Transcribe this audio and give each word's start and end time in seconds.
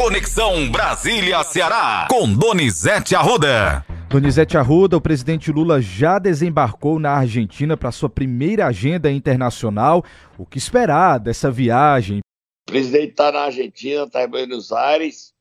Conexão 0.00 0.70
Brasília-Ceará, 0.70 2.08
com 2.08 2.32
Donizete 2.32 3.14
Arruda. 3.14 3.84
Donizete 4.08 4.56
Arruda, 4.56 4.96
o 4.96 5.00
presidente 5.00 5.52
Lula 5.52 5.82
já 5.82 6.18
desembarcou 6.18 6.98
na 6.98 7.10
Argentina 7.10 7.76
para 7.76 7.92
sua 7.92 8.08
primeira 8.08 8.66
agenda 8.66 9.12
internacional. 9.12 10.02
O 10.38 10.46
que 10.46 10.56
esperar 10.56 11.18
dessa 11.18 11.50
viagem? 11.50 12.20
O 12.66 12.72
presidente 12.72 13.10
está 13.10 13.30
na 13.30 13.40
Argentina, 13.40 14.04
está 14.04 14.24
em 14.24 14.28
Buenos 14.28 14.72
Aires. 14.72 15.34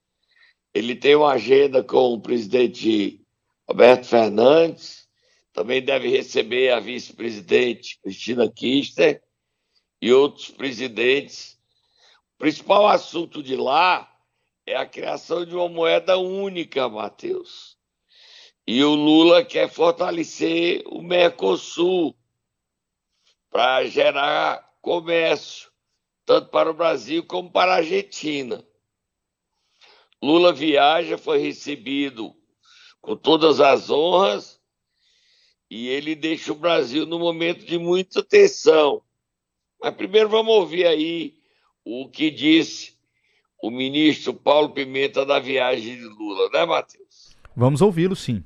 Ele 0.74 0.94
tem 0.94 1.16
uma 1.16 1.32
agenda 1.32 1.82
com 1.82 2.16
o 2.16 2.22
presidente 2.22 3.22
Roberto 3.66 4.08
Fernandes. 4.08 5.08
Também 5.54 5.82
deve 5.82 6.10
receber 6.10 6.74
a 6.74 6.82
vice-presidente 6.82 7.98
Cristina 8.04 8.52
Kirchner 8.52 9.22
e 10.02 10.12
outros 10.12 10.50
presidentes. 10.50 11.58
O 12.36 12.40
principal 12.40 12.90
assunto 12.90 13.42
de 13.42 13.56
lá 13.56 14.06
é 14.70 14.76
a 14.76 14.86
criação 14.86 15.44
de 15.44 15.56
uma 15.56 15.68
moeda 15.68 16.18
única, 16.18 16.88
Matheus. 16.88 17.76
E 18.68 18.84
o 18.84 18.94
Lula 18.94 19.44
quer 19.44 19.68
fortalecer 19.68 20.84
o 20.86 21.02
Mercosul 21.02 22.16
para 23.50 23.84
gerar 23.88 24.64
comércio, 24.80 25.72
tanto 26.24 26.50
para 26.50 26.70
o 26.70 26.74
Brasil 26.76 27.26
como 27.26 27.52
para 27.52 27.74
a 27.74 27.78
Argentina. 27.78 28.64
Lula 30.22 30.54
viaja, 30.54 31.18
foi 31.18 31.40
recebido 31.40 32.36
com 33.02 33.16
todas 33.16 33.60
as 33.60 33.90
honras 33.90 34.62
e 35.68 35.88
ele 35.88 36.14
deixa 36.14 36.52
o 36.52 36.56
Brasil 36.56 37.08
num 37.08 37.18
momento 37.18 37.66
de 37.66 37.80
muita 37.80 38.22
tensão. 38.22 39.02
Mas 39.82 39.96
primeiro 39.96 40.30
vamos 40.30 40.54
ouvir 40.54 40.86
aí 40.86 41.40
o 41.84 42.08
que 42.08 42.30
disse 42.30 42.99
o 43.62 43.70
ministro 43.70 44.34
Paulo 44.34 44.70
Pimenta 44.70 45.26
da 45.26 45.40
viagem 45.40 45.98
de 45.98 46.04
Lula, 46.04 46.50
né, 46.54 46.66
Matheus? 46.66 47.36
Vamos 47.56 47.82
ouvi-lo, 47.82 48.16
sim. 48.16 48.44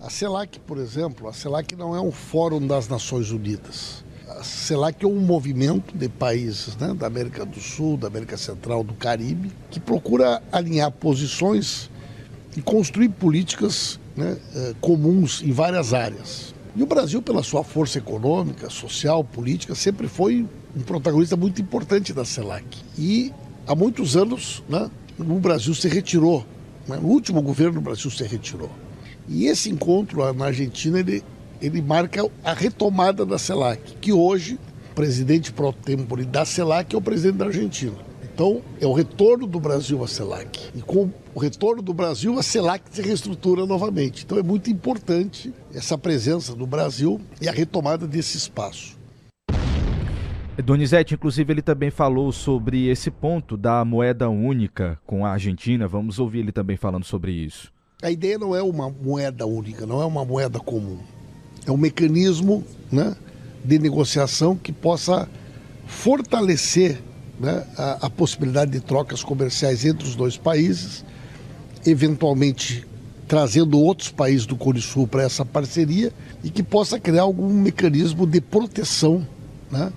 A 0.00 0.10
CELAC, 0.10 0.58
por 0.60 0.78
exemplo, 0.78 1.28
a 1.28 1.32
CELAC 1.32 1.74
não 1.74 1.94
é 1.94 2.00
um 2.00 2.12
fórum 2.12 2.64
das 2.66 2.88
Nações 2.88 3.30
Unidas. 3.30 4.04
A 4.28 4.42
CELAC 4.42 5.04
é 5.04 5.08
um 5.08 5.20
movimento 5.20 5.96
de 5.96 6.08
países 6.08 6.76
né, 6.76 6.94
da 6.94 7.06
América 7.06 7.44
do 7.44 7.60
Sul, 7.60 7.96
da 7.96 8.06
América 8.06 8.36
Central, 8.36 8.84
do 8.84 8.94
Caribe, 8.94 9.50
que 9.70 9.80
procura 9.80 10.42
alinhar 10.52 10.90
posições 10.92 11.90
e 12.56 12.62
construir 12.62 13.08
políticas 13.08 13.98
né, 14.16 14.38
eh, 14.54 14.74
comuns 14.80 15.42
em 15.42 15.50
várias 15.50 15.94
áreas. 15.94 16.54
E 16.76 16.82
o 16.82 16.86
Brasil, 16.86 17.20
pela 17.20 17.42
sua 17.42 17.64
força 17.64 17.98
econômica, 17.98 18.70
social, 18.70 19.24
política, 19.24 19.74
sempre 19.74 20.06
foi 20.06 20.46
um 20.76 20.80
protagonista 20.82 21.36
muito 21.36 21.60
importante 21.60 22.12
da 22.12 22.24
CELAC. 22.24 22.64
E 22.96 23.32
há 23.68 23.74
muitos 23.74 24.16
anos 24.16 24.62
né, 24.68 24.90
o 25.18 25.38
Brasil 25.38 25.74
se 25.74 25.88
retirou. 25.88 26.44
Né, 26.88 26.96
no 26.96 27.08
último 27.08 27.42
governo, 27.42 27.78
o 27.78 27.82
Brasil 27.82 28.10
se 28.10 28.24
retirou. 28.24 28.70
E 29.28 29.46
esse 29.46 29.68
encontro 29.68 30.32
na 30.32 30.46
Argentina, 30.46 30.98
ele, 30.98 31.22
ele 31.60 31.82
marca 31.82 32.26
a 32.42 32.54
retomada 32.54 33.26
da 33.26 33.38
CELAC, 33.38 33.96
que 34.00 34.10
hoje, 34.10 34.58
o 34.90 34.94
presidente 34.94 35.52
pro 35.52 35.72
tempore 35.72 36.24
da 36.24 36.46
CELAC 36.46 36.94
é 36.94 36.98
o 36.98 37.02
presidente 37.02 37.36
da 37.36 37.44
Argentina. 37.44 38.08
Então, 38.32 38.62
é 38.80 38.86
o 38.86 38.92
retorno 38.92 39.46
do 39.46 39.60
Brasil 39.60 40.02
à 40.02 40.08
CELAC. 40.08 40.70
E 40.74 40.80
com 40.80 41.10
o 41.34 41.38
retorno 41.38 41.82
do 41.82 41.92
Brasil, 41.92 42.38
a 42.38 42.42
CELAC 42.42 42.84
se 42.90 43.02
reestrutura 43.02 43.66
novamente. 43.66 44.24
Então, 44.24 44.38
é 44.38 44.42
muito 44.42 44.70
importante 44.70 45.52
essa 45.74 45.98
presença 45.98 46.54
do 46.54 46.66
Brasil 46.66 47.20
e 47.40 47.48
a 47.48 47.52
retomada 47.52 48.06
desse 48.06 48.38
espaço. 48.38 48.97
Donizete, 50.62 51.14
inclusive, 51.14 51.52
ele 51.52 51.62
também 51.62 51.88
falou 51.88 52.32
sobre 52.32 52.88
esse 52.88 53.12
ponto 53.12 53.56
da 53.56 53.84
moeda 53.84 54.28
única 54.28 54.98
com 55.06 55.24
a 55.24 55.30
Argentina. 55.30 55.86
Vamos 55.86 56.18
ouvir 56.18 56.40
ele 56.40 56.50
também 56.50 56.76
falando 56.76 57.04
sobre 57.04 57.30
isso. 57.30 57.72
A 58.02 58.10
ideia 58.10 58.38
não 58.38 58.54
é 58.56 58.62
uma 58.62 58.90
moeda 58.90 59.46
única, 59.46 59.86
não 59.86 60.02
é 60.02 60.04
uma 60.04 60.24
moeda 60.24 60.58
comum. 60.58 60.98
É 61.64 61.70
um 61.70 61.76
mecanismo 61.76 62.64
né, 62.90 63.16
de 63.64 63.78
negociação 63.78 64.56
que 64.56 64.72
possa 64.72 65.28
fortalecer 65.86 67.00
né, 67.38 67.64
a, 67.76 68.06
a 68.06 68.10
possibilidade 68.10 68.72
de 68.72 68.80
trocas 68.80 69.22
comerciais 69.22 69.84
entre 69.84 70.06
os 70.06 70.16
dois 70.16 70.36
países, 70.36 71.04
eventualmente 71.86 72.84
trazendo 73.28 73.78
outros 73.78 74.10
países 74.10 74.46
do 74.46 74.56
Cone 74.56 74.80
Sul 74.80 75.06
para 75.06 75.22
essa 75.22 75.44
parceria 75.44 76.12
e 76.42 76.50
que 76.50 76.62
possa 76.62 76.98
criar 76.98 77.22
algum 77.22 77.48
mecanismo 77.52 78.26
de 78.26 78.40
proteção, 78.40 79.24
né, 79.70 79.92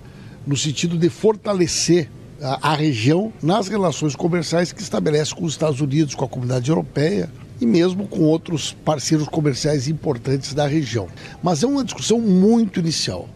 no 0.46 0.56
sentido 0.56 0.96
de 0.96 1.08
fortalecer 1.08 2.10
a, 2.40 2.70
a, 2.70 2.74
região 2.74 3.32
nas 3.42 3.68
relações 3.68 4.16
comerciais 4.16 4.72
que 4.72 4.82
estabelece 4.82 5.34
com 5.34 5.44
os 5.44 5.52
Estados 5.52 5.80
Unidos, 5.80 6.14
com 6.14 6.24
a 6.24 6.28
comunidade 6.28 6.68
europeia 6.68 7.30
e 7.60 7.66
mesmo 7.66 8.08
com 8.08 8.22
outros 8.22 8.72
parceiros 8.72 9.28
comerciais 9.28 9.86
importantes 9.86 10.52
da 10.52 10.66
região. 10.66 11.08
Mas 11.42 11.62
é 11.62 11.66
uma 11.66 11.84
discussão 11.84 12.20
muito 12.20 12.80
inicial. 12.80 13.28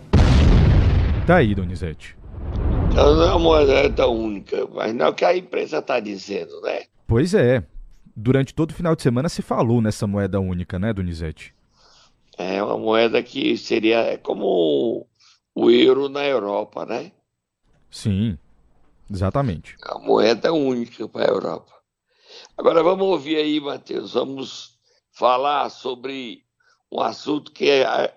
Tá 1.27 1.37
aí, 1.37 1.55
Donizete. 1.55 2.17
Então 2.91 3.15
não 3.15 3.23
é 3.23 3.31
uma 3.31 3.38
moeda 3.38 4.09
única, 4.09 4.67
mas 4.75 4.94
não 4.94 5.06
é 5.06 5.09
o 5.09 5.15
que 5.15 5.25
a 5.25 5.37
imprensa 5.37 5.78
está 5.78 6.00
dizendo, 6.00 6.61
né? 6.62 6.83
Pois 7.06 7.34
é. 7.34 7.62
Durante 8.17 8.55
todo 8.55 8.71
o 8.71 8.75
final 8.75 8.97
de 8.97 9.03
semana 9.03 9.28
se 9.28 9.43
falou 9.43 9.83
nessa 9.83 10.06
moeda 10.06 10.41
única, 10.41 10.78
né, 10.78 10.93
Donizete? 10.93 11.55
É 12.38 12.62
uma 12.62 12.78
moeda 12.78 13.23
que 13.23 13.56
seria 13.56 14.19
como 14.23 15.06
o 15.56 15.71
euro 15.71 16.11
na 16.11 16.22
Europa, 16.22 16.84
né? 16.84 17.11
Sim, 17.91 18.39
exatamente. 19.11 19.75
A 19.83 19.99
moeda 19.99 20.53
única 20.53 21.09
para 21.09 21.25
a 21.25 21.34
Europa. 21.34 21.72
Agora 22.59 22.83
vamos 22.83 23.06
ouvir 23.06 23.37
aí, 23.37 23.59
Matheus, 23.59 24.12
vamos 24.12 24.78
falar 25.11 25.71
sobre 25.71 26.44
um 26.93 27.00
assunto 27.00 27.50
que 27.53 27.71
é, 27.71 28.15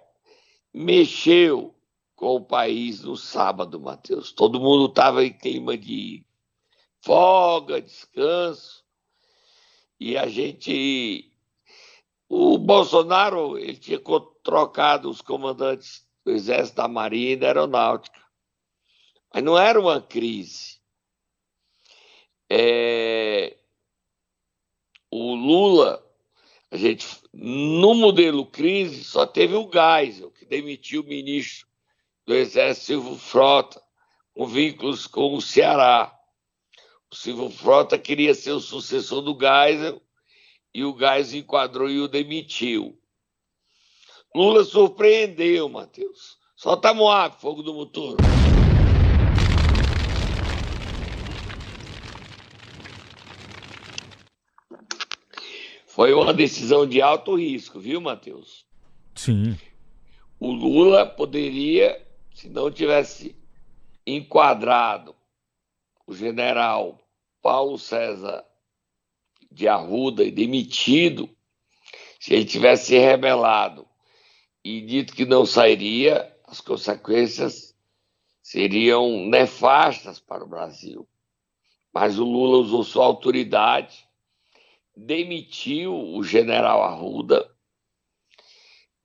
mexeu 0.74 1.74
com 2.14 2.36
o 2.36 2.46
país 2.46 3.04
no 3.04 3.16
sábado, 3.16 3.80
Matheus. 3.80 4.34
Todo 4.34 4.60
mundo 4.60 4.88
estava 4.88 5.24
em 5.24 5.32
clima 5.32 5.78
de 5.78 6.26
folga, 7.02 7.82
descanso, 7.82 8.84
e 9.98 10.18
a 10.18 10.28
gente. 10.28 11.32
O 12.28 12.58
Bolsonaro 12.58 13.58
ele 13.58 13.78
tinha 13.78 14.00
trocado 14.44 15.10
os 15.10 15.22
comandantes 15.22 16.09
do 16.30 16.36
Exército 16.36 16.78
da 16.78 16.88
Marinha 16.88 17.32
e 17.32 17.36
da 17.36 17.48
Aeronáutica. 17.48 18.20
Mas 19.34 19.44
não 19.44 19.58
era 19.58 19.80
uma 19.80 20.00
crise. 20.00 20.80
É... 22.50 23.58
O 25.12 25.34
Lula, 25.34 26.06
a 26.70 26.78
gente, 26.78 27.08
no 27.34 27.96
modelo 27.96 28.46
crise, 28.46 29.04
só 29.04 29.26
teve 29.26 29.56
o 29.56 29.70
Geisel, 29.72 30.32
que 30.32 30.46
demitiu 30.46 31.02
o 31.02 31.06
ministro 31.06 31.68
do 32.28 32.36
Exército 32.36 32.86
Silvio 32.86 33.16
Frota, 33.18 33.82
com 34.36 34.46
vínculos 34.46 35.08
com 35.08 35.34
o 35.34 35.42
Ceará. 35.42 36.16
O 37.10 37.16
Silvio 37.16 37.50
Frota 37.50 37.98
queria 37.98 38.36
ser 38.36 38.52
o 38.52 38.60
sucessor 38.60 39.24
do 39.24 39.36
Geisel 39.36 40.00
e 40.72 40.84
o 40.84 40.96
Geisel 40.96 41.40
enquadrou 41.40 41.90
e 41.90 42.00
o 42.00 42.08
demitiu. 42.08 43.02
Lula 44.34 44.64
surpreendeu, 44.64 45.68
Matheus. 45.68 46.38
Solta 46.56 46.90
a 46.90 46.94
Moab, 46.94 47.36
fogo 47.42 47.64
do 47.64 47.74
motor. 47.74 48.18
Foi 55.88 56.14
uma 56.14 56.34
decisão 56.34 56.86
de 56.88 57.02
alto 57.02 57.36
risco, 57.36 57.80
viu, 57.80 58.00
Matheus? 58.00 58.66
Sim. 59.16 59.58
O 60.40 60.52
Lula 60.52 61.06
poderia, 61.06 62.00
se 62.34 62.48
não 62.48 62.72
tivesse 62.72 63.36
enquadrado 64.06 65.16
o 66.06 66.14
general 66.14 67.00
Paulo 67.42 67.78
César 67.78 68.46
de 69.52 69.68
Arruda 69.68 70.24
e 70.24 70.32
demitido, 70.32 71.28
se 72.20 72.34
ele 72.34 72.46
tivesse 72.46 72.88
se 72.88 72.98
rebelado 72.98 73.89
e 74.64 74.82
dito 74.82 75.14
que 75.14 75.26
não 75.26 75.46
sairia, 75.46 76.36
as 76.46 76.60
consequências 76.60 77.76
seriam 78.42 79.28
nefastas 79.28 80.20
para 80.20 80.44
o 80.44 80.48
Brasil. 80.48 81.08
Mas 81.94 82.20
o 82.20 82.24
Lula 82.24 82.58
usou 82.58 82.84
sua 82.84 83.06
autoridade, 83.06 84.08
demitiu 84.96 85.96
o 85.96 86.24
general 86.24 86.84
Arruda. 86.84 87.50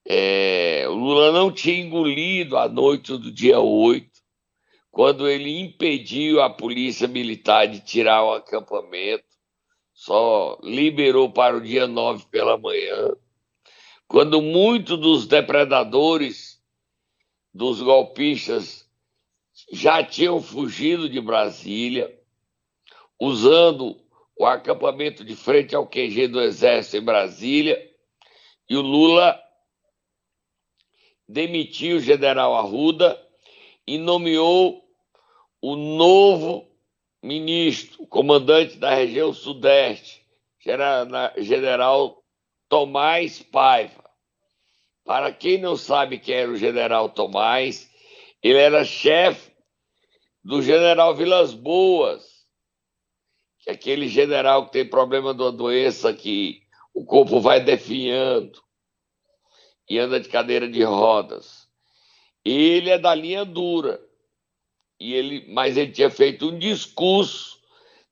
É, 0.06 0.84
o 0.88 0.94
Lula 0.94 1.32
não 1.32 1.50
tinha 1.50 1.80
engolido 1.80 2.58
a 2.58 2.68
noite 2.68 3.16
do 3.16 3.30
dia 3.30 3.60
8, 3.60 4.10
quando 4.90 5.28
ele 5.28 5.58
impediu 5.58 6.42
a 6.42 6.50
polícia 6.50 7.08
militar 7.08 7.66
de 7.66 7.80
tirar 7.80 8.22
o 8.22 8.34
acampamento, 8.34 9.24
só 9.92 10.58
liberou 10.62 11.32
para 11.32 11.56
o 11.56 11.60
dia 11.60 11.86
9 11.86 12.26
pela 12.30 12.58
manhã 12.58 13.14
quando 14.08 14.40
muitos 14.40 14.98
dos 14.98 15.26
depredadores, 15.26 16.62
dos 17.52 17.80
golpistas, 17.80 18.88
já 19.72 20.02
tinham 20.02 20.42
fugido 20.42 21.08
de 21.08 21.20
Brasília, 21.20 22.16
usando 23.18 23.96
o 24.36 24.44
acampamento 24.46 25.24
de 25.24 25.36
frente 25.36 25.74
ao 25.74 25.86
QG 25.86 26.28
do 26.28 26.40
Exército 26.40 26.96
em 26.96 27.04
Brasília 27.04 27.94
e 28.68 28.76
o 28.76 28.80
Lula 28.80 29.40
demitiu 31.28 31.96
o 31.96 32.00
general 32.00 32.56
Arruda 32.56 33.20
e 33.86 33.98
nomeou 33.98 34.82
o 35.60 35.76
novo 35.76 36.68
ministro, 37.22 38.06
comandante 38.06 38.76
da 38.76 38.94
região 38.94 39.32
Sudeste, 39.32 40.22
general 41.38 42.23
Tomás 42.74 43.40
Paiva. 43.40 44.02
Para 45.04 45.32
quem 45.32 45.58
não 45.58 45.76
sabe 45.76 46.18
quem 46.18 46.34
era 46.34 46.50
o 46.50 46.56
general 46.56 47.08
Tomás, 47.08 47.88
ele 48.42 48.58
era 48.58 48.84
chefe 48.84 49.52
do 50.42 50.60
general 50.60 51.14
Vilas 51.14 51.54
Boas, 51.54 52.44
que 53.60 53.70
é 53.70 53.74
aquele 53.74 54.08
general 54.08 54.66
que 54.66 54.72
tem 54.72 54.84
problema 54.84 55.32
de 55.32 55.40
uma 55.40 55.52
doença 55.52 56.12
que 56.12 56.62
o 56.92 57.04
corpo 57.04 57.38
vai 57.38 57.60
definhando 57.60 58.60
e 59.88 59.96
anda 59.96 60.18
de 60.18 60.28
cadeira 60.28 60.68
de 60.68 60.82
rodas. 60.82 61.68
Ele 62.44 62.90
é 62.90 62.98
da 62.98 63.14
linha 63.14 63.44
dura. 63.44 64.04
E 64.98 65.14
ele, 65.14 65.46
mas 65.52 65.76
ele 65.76 65.92
tinha 65.92 66.10
feito 66.10 66.48
um 66.48 66.58
discurso 66.58 67.56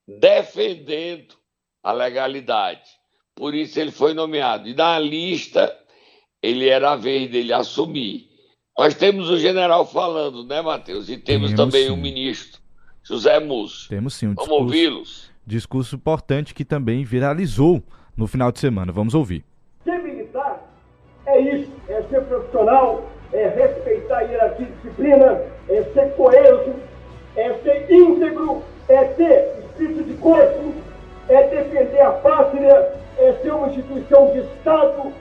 defendendo 0.07 1.37
a 1.83 1.91
legalidade. 1.91 3.02
Por 3.35 3.55
isso 3.55 3.79
ele 3.81 3.91
foi 3.91 4.15
nomeado. 4.15 4.69
E 4.69 4.75
na 4.75 4.99
lista 4.99 5.75
ele 6.43 6.69
era 6.69 6.93
a 6.93 6.97
vez 6.97 7.31
dele 7.31 7.53
assumir. 7.53 8.29
Nós 8.77 8.95
temos 8.95 9.29
o 9.29 9.39
general 9.39 9.87
falando, 9.87 10.45
né, 10.45 10.61
Matheus? 10.63 11.09
E 11.09 11.17
temos, 11.17 11.51
temos 11.51 11.53
também 11.53 11.87
sim. 11.87 11.91
o 11.91 11.97
ministro, 11.97 12.61
José 13.03 13.39
Múcio. 13.39 13.89
Temos 13.89 14.15
sim 14.15 14.29
um 14.29 14.35
Vamos 14.35 14.51
ouvi-los. 14.51 15.31
Discurso 15.47 15.97
importante 15.97 16.55
que 16.55 16.65
também 16.65 17.05
viralizou 17.05 17.83
no 18.17 18.27
final 18.27 18.51
de 18.51 18.59
semana. 18.59 18.93
Vamos 18.93 19.15
ouvir. 19.15 19.45
Ser 19.85 19.99
militar 19.99 20.69
é 21.27 21.41
isso, 21.41 21.71
é 21.89 22.03
ser 22.03 22.23
profissional, 22.23 23.11
é 23.33 23.49
respeitar 23.49 24.19
a 24.19 24.23
hierarquia 24.23 24.67
e 24.67 24.73
disciplina, 24.73 25.41
é 25.69 25.83
ser 25.95 26.15
coeso, 26.17 26.75
é 27.37 27.55
ser 27.63 27.93
íntegro, 27.93 28.63
é 28.89 29.05
ter 29.05 29.65
espírito 29.65 30.05
de 30.05 30.15
corpo, 30.15 30.75
é 31.29 31.49
defender 31.49 32.01
a 32.01 32.11
pátria, 32.11 33.02
é 33.19 33.33
ser 33.35 33.53
uma 33.53 33.69
instituição 33.69 34.31
de 34.33 34.39
Estado, 34.41 35.13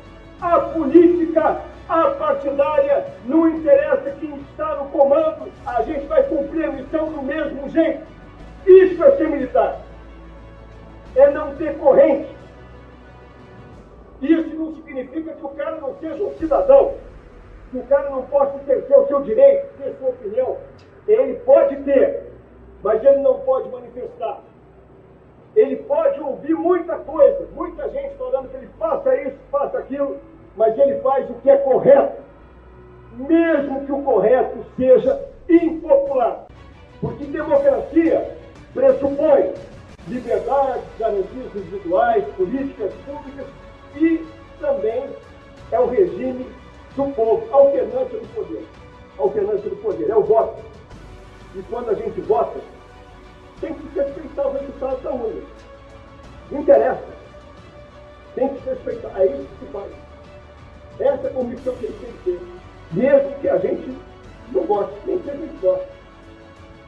a 0.41 0.59
política 0.59 1.61
a 1.91 2.11
partidária, 2.11 3.05
não 3.25 3.49
interessa 3.49 4.11
quem 4.11 4.33
está 4.49 4.75
no 4.75 4.89
comando, 4.91 5.51
a 5.65 5.81
gente 5.81 6.05
vai 6.05 6.23
cumprir 6.23 6.63
a 6.63 6.71
missão 6.71 7.11
do 7.11 7.21
mesmo 7.21 7.67
jeito. 7.67 8.07
Isso 8.65 9.03
é 9.03 9.11
ser 9.17 9.29
militar. 9.29 9.81
É 11.17 11.29
não 11.31 11.53
ter 11.57 11.77
corrente. 11.79 12.33
Isso 14.21 14.55
não 14.55 14.73
significa 14.75 15.33
que 15.33 15.45
o 15.45 15.49
cara 15.49 15.81
não 15.81 15.95
seja 15.99 16.23
um 16.23 16.33
cidadão, 16.37 16.93
que 17.71 17.77
o 17.77 17.83
cara 17.83 18.09
não 18.09 18.21
possa 18.23 18.55
exercer 18.61 18.97
o 18.97 19.07
seu 19.07 19.21
direito, 19.23 19.77
ter 19.77 19.93
sua 19.99 20.09
opinião. 20.09 20.57
Ele 21.07 21.33
pode 21.39 21.75
ter, 21.77 22.31
mas 22.81 23.03
ele 23.03 23.17
não 23.17 23.39
pode 23.39 23.67
manifestar. 23.67 24.39
Ele 25.55 25.75
pode 25.77 26.19
ouvir 26.21 26.55
muita 26.55 26.95
coisa, 26.97 27.47
muita 27.53 27.89
gente 27.89 28.15
falando 28.15 28.49
que 28.49 28.57
ele 28.57 28.69
faça 28.79 29.15
isso, 29.21 29.37
faça 29.51 29.77
aquilo, 29.79 30.17
mas 30.55 30.77
ele 30.77 30.99
faz 31.01 31.29
o 31.29 31.33
que 31.35 31.49
é 31.49 31.57
correto, 31.57 32.21
mesmo 33.13 33.85
que 33.85 33.91
o 33.91 34.01
correto 34.01 34.65
seja 34.77 35.19
impopular. 35.49 36.45
Porque 37.01 37.25
democracia 37.25 38.37
pressupõe 38.73 39.53
liberdade, 40.07 40.83
garantias 40.97 41.55
individuais, 41.55 42.23
políticas 42.35 42.93
públicas 43.05 43.47
e 43.95 44.25
também 44.59 45.09
é 45.71 45.79
o 45.79 45.87
regime 45.87 46.45
do 46.95 47.13
povo, 47.13 47.47
alternância 47.51 48.19
do 48.19 48.27
poder. 48.33 48.65
Alternância 49.17 49.69
do 49.69 49.75
poder, 49.77 50.09
é 50.09 50.15
o 50.15 50.23
voto. 50.23 50.61
E 51.55 51.61
quando 51.63 51.89
a 51.89 51.93
gente 51.93 52.21
vota, 52.21 52.59
respeitar 53.95 54.47
o 54.47 54.53
resultado 54.53 55.01
da 55.01 55.11
urna. 55.11 55.41
Não 56.51 56.61
interessa. 56.61 57.03
Tem 58.35 58.49
que 58.49 58.69
respeitar. 58.69 59.21
É 59.21 59.25
isso 59.25 59.47
que 59.59 59.65
se 59.65 59.71
faz. 59.71 59.91
Essa 60.99 61.27
é 61.27 61.29
a 61.29 61.33
convicção 61.33 61.75
que 61.75 61.85
a 61.85 61.89
gente 61.89 61.99
tem 61.99 62.11
que 62.11 62.23
ter. 62.23 62.41
Mesmo 62.91 63.39
que 63.39 63.49
a 63.49 63.57
gente 63.57 63.97
não 64.51 64.63
goste, 64.65 64.95
nem 65.05 65.17
sempre 65.17 65.31
a 65.31 65.47
gente 65.47 65.61
gosta. 65.61 65.87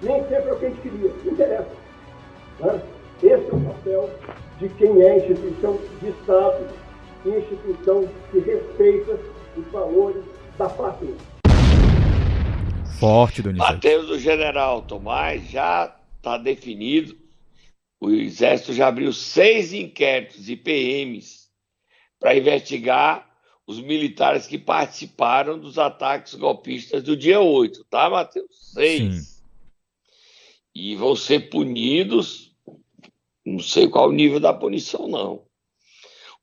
Nem 0.02 0.22
sempre 0.24 0.50
é 0.50 0.54
o 0.54 0.60
que 0.60 0.66
a 0.66 0.70
gente 0.70 0.82
queria. 0.82 1.12
Não 1.24 1.34
interessa. 1.34 1.70
Né? 2.60 2.82
Esse 3.24 3.50
é 3.50 3.54
o 3.54 3.62
papel 3.62 4.10
de 4.60 4.70
quem 4.70 5.02
é 5.02 5.18
instituição 5.18 5.80
de 6.02 6.10
Estado, 6.10 6.68
instituição 7.26 8.08
que 8.32 8.40
respeita 8.40 9.18
os 9.58 9.66
valores 9.72 10.24
da 10.58 10.68
pátria. 10.70 11.16
Forte, 13.00 13.42
Donizete. 13.42 13.74
Mateus 13.74 14.08
do 14.08 14.20
general 14.20 14.82
Tomás 14.82 15.44
já 15.50 15.96
está 16.24 16.38
definido. 16.38 17.20
O 18.00 18.10
Exército 18.10 18.72
já 18.72 18.88
abriu 18.88 19.12
seis 19.12 19.74
inquéritos 19.74 20.50
e 20.50 20.56
PMs 20.56 21.52
para 22.18 22.36
investigar 22.36 23.30
os 23.68 23.80
militares 23.80 24.48
que 24.48 24.58
participaram 24.58 25.60
dos 25.60 25.78
ataques 25.78 26.34
golpistas 26.34 27.04
do 27.04 27.16
dia 27.16 27.40
8, 27.40 27.84
tá, 27.86 28.10
Matheus? 28.10 28.72
Seis. 28.74 29.26
Sim. 29.26 29.34
E 30.74 30.96
vão 30.96 31.16
ser 31.16 31.50
punidos, 31.50 32.56
não 33.46 33.60
sei 33.60 33.88
qual 33.88 34.10
o 34.10 34.14
nível 34.14 34.40
da 34.40 34.54
punição, 34.54 35.08
não. 35.08 35.46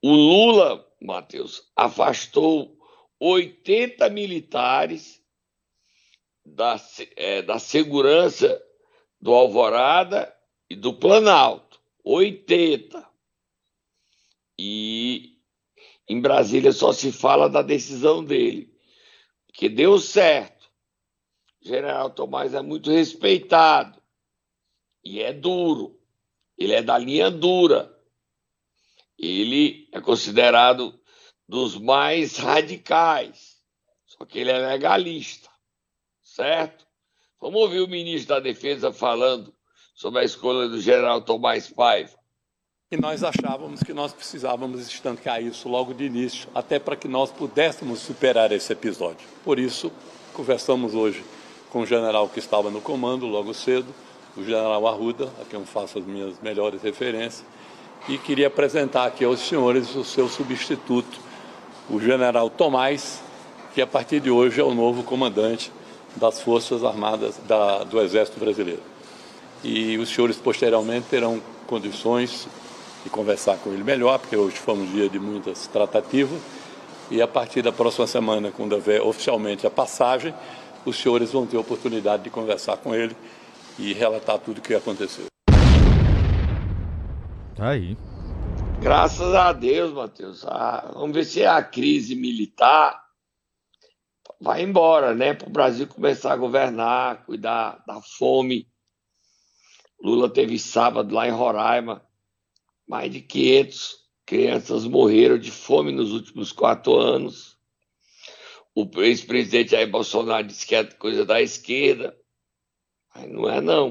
O 0.01 0.13
Lula, 0.13 0.87
Matheus, 1.01 1.63
afastou 1.75 2.79
80 3.19 4.09
militares 4.11 5.21
da, 6.45 6.81
é, 7.17 7.43
da 7.43 7.59
segurança 7.59 8.63
do 9.21 9.33
Alvorada 9.33 10.35
e 10.69 10.75
do 10.75 10.95
Planalto. 10.95 11.81
80. 12.03 13.09
E 14.59 15.39
em 16.09 16.21
Brasília 16.21 16.73
só 16.73 16.93
se 16.93 17.13
fala 17.13 17.49
da 17.49 17.63
decisão 17.63 18.25
dele, 18.25 18.77
que 19.53 19.69
deu 19.69 19.99
certo. 19.99 20.69
General 21.63 22.11
Tomás 22.11 22.55
é 22.55 22.63
muito 22.63 22.91
respeitado 22.91 24.01
e 25.05 25.21
é 25.21 25.33
duro. 25.33 26.01
Ele 26.59 26.75
é 26.75 26.83
da 26.83 26.99
linha 26.99 27.31
dura. 27.31 27.97
Ele 29.19 29.89
é 29.93 30.01
considerado 30.01 30.99
dos 31.47 31.77
mais 31.77 32.39
radicais. 32.39 33.59
Só 34.07 34.25
que 34.25 34.39
ele 34.39 34.51
é 34.51 34.59
legalista, 34.59 35.51
certo? 36.23 36.90
Vamos 37.41 37.59
ouvir 37.63 37.81
o 37.81 37.89
ministro 37.89 38.35
da 38.35 38.39
Defesa 38.39 38.93
falando 38.93 39.51
sobre 39.95 40.21
a 40.21 40.25
escolha 40.25 40.69
do 40.69 40.79
general 40.79 41.23
Tomás 41.23 41.71
Paiva. 41.71 42.11
E 42.93 42.99
nós 42.99 43.25
achávamos 43.25 43.83
que 43.83 43.95
nós 43.95 44.13
precisávamos 44.13 44.87
estancar 44.87 45.43
isso 45.43 45.67
logo 45.67 45.95
de 45.95 46.05
início, 46.05 46.51
até 46.55 46.79
para 46.79 46.97
que 46.97 47.09
nós 47.09 47.31
pudéssemos 47.31 48.01
superar 48.01 48.53
esse 48.53 48.71
episódio. 48.75 49.27
Por 49.43 49.59
isso, 49.59 49.91
conversamos 50.35 50.95
hoje 50.95 51.25
com 51.71 51.81
o 51.81 51.87
general 51.87 52.29
que 52.29 52.41
estava 52.41 52.71
no 52.71 52.83
comando 52.83 53.27
logo 53.27 53.55
cedo, 53.55 53.89
o 54.37 54.45
general 54.45 54.87
Arruda, 54.87 55.33
a 55.41 55.45
quem 55.47 55.59
eu 55.59 55.65
faço 55.65 55.99
as 55.99 56.05
minhas 56.05 56.39
melhores 56.41 56.83
referências, 56.83 57.43
e 58.07 58.19
queria 58.19 58.49
apresentar 58.49 59.07
aqui 59.07 59.25
aos 59.25 59.41
senhores 59.41 59.95
o 59.97 60.05
seu 60.05 60.29
substituto, 60.29 61.19
o 61.89 61.99
general 61.99 62.51
Tomás, 62.51 63.23
que 63.73 63.81
a 63.81 63.87
partir 63.87 64.21
de 64.21 64.31
hoje 64.31 64.61
é 64.61 64.65
o 64.65 64.75
novo 64.75 65.03
comandante 65.03 65.73
das 66.17 66.41
Forças 66.41 66.85
Armadas 66.85 67.39
da, 67.47 67.85
do 67.85 68.01
Exército 68.01 68.41
Brasileiro. 68.41 68.83
E 69.63 69.99
os 69.99 70.09
senhores 70.09 70.37
posteriormente 70.37 71.07
terão 71.09 71.41
condições 71.67 72.49
e 73.05 73.11
conversar 73.11 73.57
com 73.59 73.71
ele 73.73 73.85
melhor, 73.85 74.19
porque 74.19 74.37
hoje 74.37 74.57
foi 74.57 74.75
um 74.75 74.87
dia 74.87 75.09
de 75.09 75.19
muitas 75.19 75.67
tratativas. 75.67 76.41
E 77.11 77.21
a 77.21 77.27
partir 77.27 77.63
da 77.63 77.73
próxima 77.73 78.07
semana, 78.07 78.51
quando 78.51 78.73
houver 78.73 79.01
oficialmente 79.01 79.67
a 79.67 79.71
passagem, 79.71 80.35
os 80.85 80.97
senhores 80.97 81.33
vão 81.33 81.47
ter 81.47 81.57
a 81.57 81.61
oportunidade 81.61 82.23
de 82.23 82.31
conversar 82.31 82.77
com 82.77 82.95
ele 82.95 83.17
e 83.79 83.93
relatar 83.93 84.39
tudo 84.39 84.59
o 84.59 84.61
que 84.61 84.75
aconteceu. 84.75 85.27
Tá 87.57 87.71
aí. 87.71 87.97
Graças 88.81 89.35
a 89.35 89.53
Deus, 89.53 89.93
Matheus. 89.93 90.45
Ah, 90.47 90.91
vamos 90.95 91.13
ver 91.13 91.25
se 91.25 91.45
a 91.45 91.63
crise 91.63 92.15
militar 92.15 93.10
vai 94.41 94.63
embora, 94.63 95.15
né? 95.15 95.35
Para 95.35 95.49
o 95.49 95.53
Brasil 95.53 95.87
começar 95.87 96.33
a 96.33 96.37
governar, 96.37 97.25
cuidar 97.25 97.83
da 97.87 98.01
fome. 98.01 98.69
Lula 100.03 100.29
teve 100.29 100.59
sábado 100.59 101.15
lá 101.15 101.29
em 101.29 101.33
Roraima 101.33 102.05
mais 102.91 103.13
de 103.13 103.21
500 103.21 104.01
crianças 104.27 104.85
morreram 104.85 105.39
de 105.39 105.53
fome 105.53 105.93
nos 105.93 106.11
últimos 106.13 106.51
quatro 106.51 106.97
anos. 106.97 107.57
O 108.75 108.85
ex-presidente 109.01 109.71
Jair 109.71 109.89
Bolsonaro 109.89 110.45
disse 110.45 110.67
que 110.67 110.75
é 110.75 110.83
coisa 110.83 111.25
da 111.25 111.41
esquerda. 111.41 112.19
Mas 113.15 113.31
não 113.31 113.49
é, 113.49 113.61
não. 113.61 113.91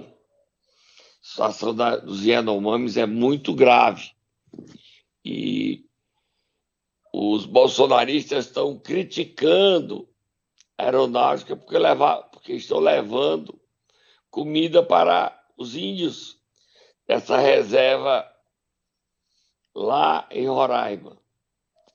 A 1.21 1.25
situação 1.25 1.73
da, 1.73 1.95
dos 1.95 2.25
Yanomamis 2.25 2.97
é 2.97 3.05
muito 3.05 3.53
grave. 3.53 4.11
E 5.23 5.85
os 7.13 7.45
bolsonaristas 7.45 8.47
estão 8.47 8.77
criticando 8.77 10.08
aeronáutica 10.79 11.57
porque, 11.57 11.77
levar, 11.77 12.23
porque 12.29 12.53
estão 12.53 12.79
levando 12.79 13.59
comida 14.31 14.81
para 14.81 15.37
os 15.57 15.75
índios 15.75 16.39
dessa 17.05 17.37
reserva 17.37 18.25
lá 19.75 20.27
em 20.31 20.47
Roraima. 20.47 21.19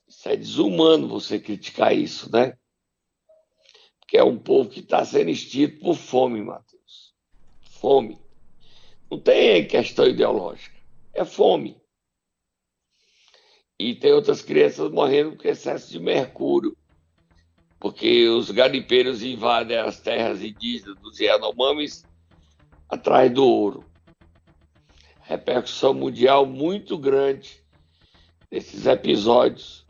Isso 0.07 0.29
é 0.29 0.35
desumano 0.35 1.07
você 1.07 1.39
criticar 1.39 1.95
isso, 1.95 2.31
né? 2.31 2.57
Porque 3.99 4.17
é 4.17 4.23
um 4.23 4.37
povo 4.37 4.69
que 4.69 4.81
está 4.81 5.03
sendo 5.03 5.31
extinto 5.31 5.79
por 5.79 5.95
fome, 5.95 6.41
Matheus. 6.41 7.15
Fome. 7.61 8.19
Não 9.09 9.19
tem 9.19 9.67
questão 9.67 10.07
ideológica. 10.07 10.75
É 11.11 11.25
fome. 11.25 11.81
E 13.79 13.95
tem 13.95 14.13
outras 14.13 14.41
crianças 14.41 14.91
morrendo 14.91 15.35
com 15.35 15.47
excesso 15.47 15.91
de 15.91 15.99
mercúrio, 15.99 16.77
porque 17.85 18.27
os 18.29 18.49
garimpeiros 18.49 19.21
invadem 19.21 19.77
as 19.77 19.99
terras 19.99 20.41
indígenas 20.41 20.95
dos 21.03 21.19
Yanomamis 21.19 22.03
atrás 22.89 23.31
do 23.31 23.45
ouro. 23.45 23.83
Repercussão 25.21 25.93
mundial 25.93 26.47
muito 26.47 26.97
grande 26.97 27.59
desses 28.49 28.87
episódios 28.87 29.85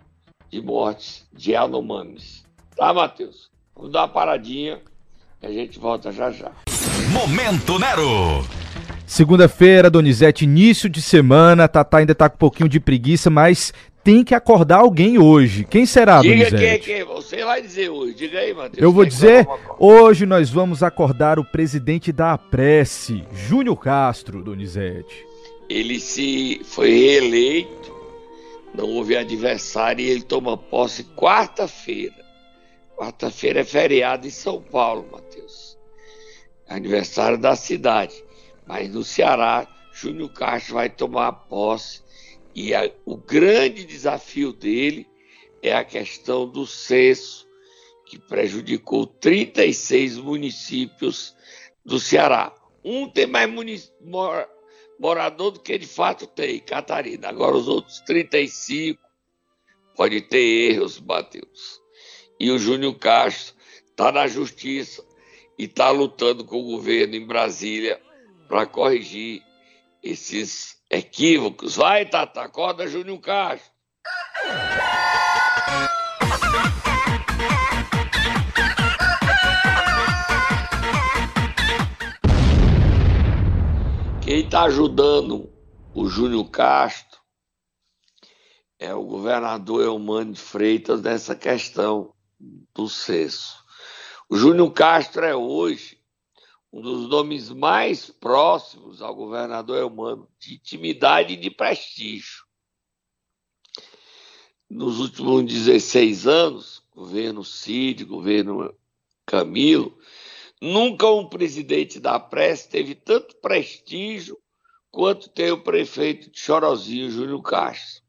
de 0.52 0.62
mortes 0.62 1.26
de 1.32 1.54
Yanomamis. 1.54 2.44
Tá, 2.76 2.94
Matheus? 2.94 3.50
Vamos 3.74 3.94
dar 3.94 4.02
uma 4.02 4.10
paradinha 4.10 4.82
e 5.42 5.48
a 5.48 5.52
gente 5.54 5.80
volta 5.80 6.12
já 6.12 6.30
já. 6.32 6.52
Momento 7.14 7.80
Nero! 7.80 8.46
Segunda-feira, 9.06 9.90
Donizete, 9.90 10.44
início 10.44 10.90
de 10.90 11.02
semana. 11.02 11.66
Tatá 11.66 12.00
ainda 12.00 12.14
tá 12.14 12.28
com 12.28 12.36
um 12.36 12.40
pouquinho 12.40 12.68
de 12.68 12.82
preguiça, 12.82 13.30
mas 13.30 13.72
tem 14.06 14.24
que 14.24 14.36
acordar 14.36 14.82
alguém 14.82 15.18
hoje. 15.18 15.66
Quem 15.66 15.84
será, 15.84 16.22
Diga 16.22 16.36
Donizete? 16.36 16.62
quem 16.62 16.70
é 16.70 16.78
quem. 16.78 17.04
Você 17.06 17.44
vai 17.44 17.60
dizer 17.60 17.90
hoje. 17.90 18.14
Diga 18.14 18.38
aí, 18.38 18.54
Matheus. 18.54 18.78
Eu 18.78 18.92
vou 18.92 19.04
é 19.04 19.08
dizer, 19.08 19.48
hoje 19.80 20.28
nós 20.28 20.48
vamos 20.48 20.84
acordar 20.84 21.40
o 21.40 21.44
presidente 21.44 22.12
da 22.12 22.38
Prece, 22.38 23.24
Júnior 23.34 23.76
Castro, 23.78 24.44
Donizete. 24.44 25.26
Ele 25.68 26.00
se 26.00 26.62
foi 26.66 26.92
reeleito, 26.92 27.92
não 28.76 28.88
houve 28.92 29.18
adversário 29.18 30.06
e 30.06 30.10
ele 30.12 30.22
toma 30.22 30.56
posse 30.56 31.04
quarta-feira. 31.04 32.24
Quarta-feira 32.96 33.62
é 33.62 33.64
feriado 33.64 34.28
em 34.28 34.30
São 34.30 34.62
Paulo, 34.62 35.08
Matheus. 35.12 35.76
Aniversário 36.70 37.40
da 37.40 37.56
cidade. 37.56 38.24
Mas 38.68 38.88
no 38.88 39.04
Ceará, 39.04 39.68
Júnior 39.92 40.30
Castro 40.30 40.76
vai 40.76 40.92
tomar 40.92 41.32
posse 41.32 42.05
e 42.56 42.74
a- 42.74 42.90
o 43.06 43.18
grande 43.18 43.84
desafio 43.84 44.54
dele 44.54 45.06
é 45.62 45.74
a 45.76 45.84
questão 45.84 46.48
do 46.48 46.66
censo, 46.66 47.46
que 48.06 48.18
prejudicou 48.18 49.06
36 49.06 50.18
municípios 50.18 51.36
do 51.84 52.00
Ceará. 52.00 52.56
Um 52.84 53.10
tem 53.10 53.26
mais 53.26 53.92
mora- 54.00 54.50
morador 55.00 55.52
do 55.52 55.60
que 55.60 55.78
de 55.78 55.88
fato 55.88 56.26
tem, 56.28 56.60
Catarina. 56.60 57.28
Agora 57.28 57.58
os 57.58 57.68
outros 57.68 58.00
35 58.02 59.02
pode 59.96 60.22
ter 60.22 60.72
erros, 60.72 61.00
Matheus. 61.00 61.82
E 62.40 62.52
o 62.52 62.60
Júnior 62.60 62.96
Castro 62.96 63.56
está 63.90 64.12
na 64.12 64.28
justiça 64.28 65.04
e 65.58 65.66
está 65.66 65.90
lutando 65.90 66.46
com 66.46 66.58
o 66.58 66.66
governo 66.66 67.16
em 67.16 67.26
Brasília 67.26 68.00
para 68.48 68.66
corrigir 68.66 69.42
esses 70.06 70.78
equívocos. 70.88 71.76
Vai, 71.76 72.06
Tata, 72.06 72.42
acorda 72.42 72.88
Júnior 72.88 73.20
Castro. 73.20 73.74
Quem 84.22 84.42
está 84.42 84.64
ajudando 84.64 85.52
o 85.94 86.08
Júnior 86.08 86.50
Castro 86.50 87.20
é 88.78 88.94
o 88.94 89.04
governador 89.04 89.84
Eumano 89.84 90.34
de 90.34 90.42
Freitas 90.42 91.02
nessa 91.02 91.36
questão 91.36 92.14
do 92.76 92.88
censo. 92.88 93.56
O 94.30 94.36
Júnior 94.36 94.72
Castro 94.72 95.26
é 95.26 95.36
hoje 95.36 95.95
um 96.76 96.82
dos 96.82 97.08
nomes 97.08 97.50
mais 97.52 98.10
próximos 98.10 99.02
ao 99.02 99.16
governador 99.16 99.78
Eumano, 99.78 100.30
de 100.38 100.56
intimidade 100.56 101.34
e 101.34 101.38
de 101.38 101.50
prestígio. 101.50 102.44
Nos 104.70 105.00
últimos 105.00 105.46
16 105.46 106.28
anos, 106.28 106.84
governo 106.92 107.46
Cid, 107.46 108.04
governo 108.04 108.76
Camilo, 109.26 109.98
nunca 110.62 111.10
um 111.10 111.30
presidente 111.30 111.98
da 111.98 112.20
Prece 112.20 112.68
teve 112.68 112.94
tanto 112.94 113.38
prestígio 113.38 114.38
quanto 114.92 115.30
tem 115.30 115.52
o 115.52 115.64
prefeito 115.64 116.30
de 116.30 116.38
Chorozinho, 116.38 117.10
Júnior 117.10 117.42
Castro. 117.42 118.04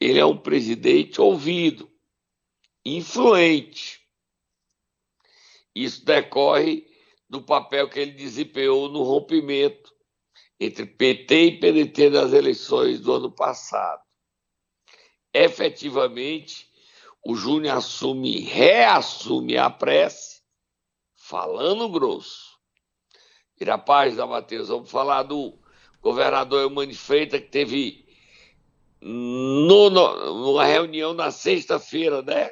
Ele 0.00 0.18
é 0.18 0.26
um 0.26 0.36
presidente 0.36 1.20
ouvido, 1.20 1.88
influente. 2.84 4.00
Isso 5.72 6.04
decorre 6.04 6.89
do 7.30 7.40
papel 7.40 7.88
que 7.88 8.00
ele 8.00 8.10
desempenhou 8.10 8.88
no 8.88 9.04
rompimento 9.04 9.94
entre 10.58 10.84
PT 10.84 11.44
e 11.44 11.60
PDT 11.60 12.10
nas 12.10 12.32
eleições 12.32 12.98
do 13.00 13.14
ano 13.14 13.30
passado. 13.30 14.02
Efetivamente, 15.32 16.68
o 17.24 17.36
Júnior 17.36 17.78
assume, 17.78 18.40
reassume 18.40 19.56
a 19.56 19.70
prece, 19.70 20.42
falando 21.14 21.88
grosso. 21.88 22.58
Vira 23.56 23.74
a 23.74 23.78
página, 23.78 24.26
Matheus. 24.26 24.68
Vamos 24.68 24.90
falar 24.90 25.22
do 25.22 25.56
governador 26.00 26.62
Eumani 26.62 26.94
Freitas, 26.94 27.40
que 27.40 27.46
teve 27.46 28.06
no, 29.00 29.88
no, 29.88 30.34
numa 30.34 30.64
reunião 30.64 31.14
na 31.14 31.30
sexta-feira, 31.30 32.22
né? 32.22 32.50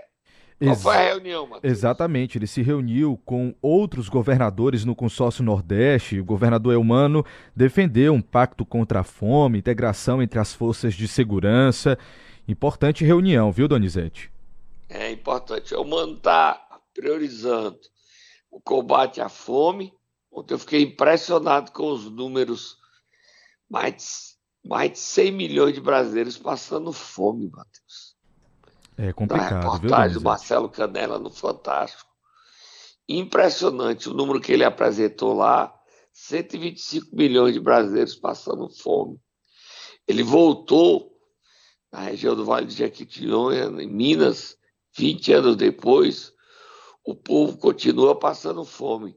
Qual 0.63 0.75
Ex- 0.75 0.83
foi 0.83 0.97
a 0.97 1.03
reunião, 1.15 1.47
Matheus? 1.47 1.73
Exatamente, 1.73 2.37
ele 2.39 2.47
se 2.47 2.63
reuniu 2.63 3.21
com 3.25 3.55
outros 3.63 4.09
governadores 4.09 4.85
no 4.85 4.95
consórcio 4.95 5.45
Nordeste. 5.45 6.19
O 6.21 6.25
governador 6.25 6.73
Elmano 6.75 7.25
defendeu 7.55 8.13
um 8.13 8.21
pacto 8.23 8.65
contra 8.67 9.01
a 9.01 9.05
fome, 9.05 9.59
integração 9.59 10.21
entre 10.23 10.39
as 10.39 10.53
forças 10.53 10.95
de 10.95 11.07
segurança. 11.07 11.97
Importante 12.47 13.05
reunião, 13.05 13.53
viu, 13.53 13.69
Donizete? 13.69 14.33
É 14.89 15.11
importante. 15.13 15.75
O 15.75 15.85
Mano 15.85 16.15
está 16.15 16.61
priorizando 16.95 17.79
o 18.51 18.61
combate 18.61 19.21
à 19.21 19.29
fome. 19.29 19.93
Ontem 20.33 20.55
eu 20.55 20.59
fiquei 20.59 20.83
impressionado 20.83 21.71
com 21.73 21.91
os 21.93 22.11
números. 22.11 22.77
Mais 23.69 23.93
de, 23.95 24.69
mais 24.69 24.93
de 24.93 24.99
100 24.99 25.33
milhões 25.33 25.75
de 25.75 25.81
brasileiros 25.81 26.39
passando 26.39 26.93
fome, 26.93 27.49
Matheus. 27.51 28.08
É 28.99 29.07
Da 29.07 29.13
complicado, 29.13 29.49
viu, 29.49 29.71
reportagem 29.71 29.81
do 29.81 29.89
Donizete? 29.89 30.25
Marcelo 30.25 30.69
Canela 30.69 31.19
no 31.19 31.31
Fantástico. 31.31 32.11
Impressionante 33.09 34.09
o 34.09 34.15
número 34.15 34.41
que 34.41 34.53
ele 34.53 34.65
apresentou 34.65 35.33
lá. 35.33 35.75
125 36.13 37.15
milhões 37.15 37.55
de 37.55 37.61
brasileiros 37.61 38.17
passando 38.17 38.69
fome. 38.69 39.21
Ele 40.07 40.23
voltou 40.23 41.17
na 41.93 42.01
região 42.01 42.35
do 42.35 42.45
Vale 42.45 42.67
de 42.67 42.75
Jequitinhonha, 42.75 43.67
em 43.81 43.89
Minas, 43.89 44.57
20 44.97 45.33
anos 45.33 45.57
depois, 45.57 46.33
o 47.05 47.15
povo 47.15 47.57
continua 47.57 48.19
passando 48.19 48.65
fome. 48.65 49.17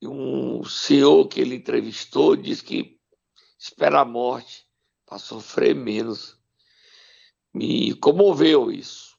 E 0.00 0.06
um 0.06 0.62
senhor 0.64 1.26
que 1.26 1.40
ele 1.40 1.56
entrevistou 1.56 2.36
disse 2.36 2.62
que 2.62 2.98
espera 3.58 4.00
a 4.00 4.04
morte 4.04 4.64
para 5.04 5.18
sofrer 5.18 5.74
menos. 5.74 6.37
Me 7.52 7.94
comoveu 7.94 8.70
isso. 8.70 9.16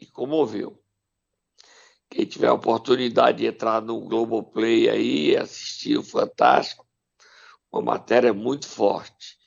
Me 0.00 0.06
comoveu. 0.06 0.82
Quem 2.08 2.26
tiver 2.26 2.48
a 2.48 2.54
oportunidade 2.54 3.38
de 3.38 3.46
entrar 3.46 3.80
no 3.80 4.00
Globoplay 4.00 4.88
aí 4.88 5.36
assistir 5.36 5.96
o 5.96 6.02
Fantástico, 6.02 6.84
uma 7.70 7.80
matéria 7.80 8.34
muito 8.34 8.66
forte. 8.66 9.38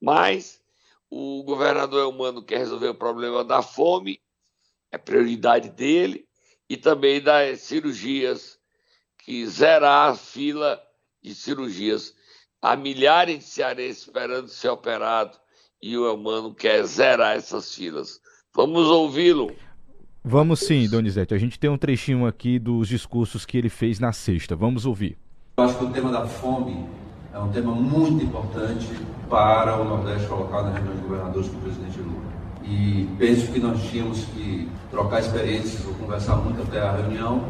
Mas 0.00 0.62
o 1.08 1.42
governador 1.44 2.02
Elmano 2.02 2.44
quer 2.44 2.58
resolver 2.58 2.88
o 2.88 2.94
problema 2.94 3.42
da 3.42 3.62
fome, 3.62 4.20
é 4.90 4.98
prioridade 4.98 5.70
dele, 5.70 6.28
e 6.68 6.76
também 6.76 7.20
das 7.20 7.60
cirurgias, 7.60 8.58
que 9.18 9.46
zerar 9.46 10.10
a 10.10 10.16
fila 10.16 10.82
de 11.22 11.34
cirurgias. 11.34 12.14
Há 12.60 12.76
milhares 12.76 13.38
de 13.38 13.44
cearenses 13.44 14.02
esperando 14.02 14.48
ser 14.48 14.68
operado 14.68 15.38
e 15.82 15.96
o 15.98 16.06
Elmano 16.06 16.54
quer 16.54 16.84
zerar 16.84 17.36
essas 17.36 17.74
filas. 17.74 18.20
Vamos 18.54 18.86
ouvi-lo. 18.86 19.50
Vamos 20.24 20.60
sim, 20.60 20.88
Donizete. 20.88 21.34
A 21.34 21.38
gente 21.38 21.58
tem 21.58 21.68
um 21.68 21.76
trechinho 21.76 22.26
aqui 22.26 22.58
dos 22.58 22.86
discursos 22.86 23.44
que 23.44 23.58
ele 23.58 23.68
fez 23.68 23.98
na 23.98 24.12
sexta. 24.12 24.54
Vamos 24.54 24.86
ouvir. 24.86 25.18
Eu 25.56 25.64
acho 25.64 25.76
que 25.76 25.84
o 25.84 25.90
tema 25.90 26.12
da 26.12 26.24
fome 26.26 26.86
é 27.34 27.38
um 27.38 27.50
tema 27.50 27.74
muito 27.74 28.24
importante 28.24 28.88
para 29.28 29.80
o 29.80 29.84
Nordeste 29.84 30.28
colocado 30.28 30.66
na 30.66 30.74
reunião 30.74 30.94
de 30.94 31.02
governadores 31.02 31.48
com 31.48 31.56
o 31.56 31.60
presidente 31.62 31.98
Lula. 31.98 32.22
E 32.62 33.08
penso 33.18 33.50
que 33.50 33.58
nós 33.58 33.82
tínhamos 33.90 34.24
que 34.26 34.68
trocar 34.90 35.20
experiências, 35.20 35.84
ou 35.84 35.94
conversar 35.94 36.36
muito 36.36 36.62
até 36.62 36.80
a 36.80 36.92
reunião. 36.92 37.48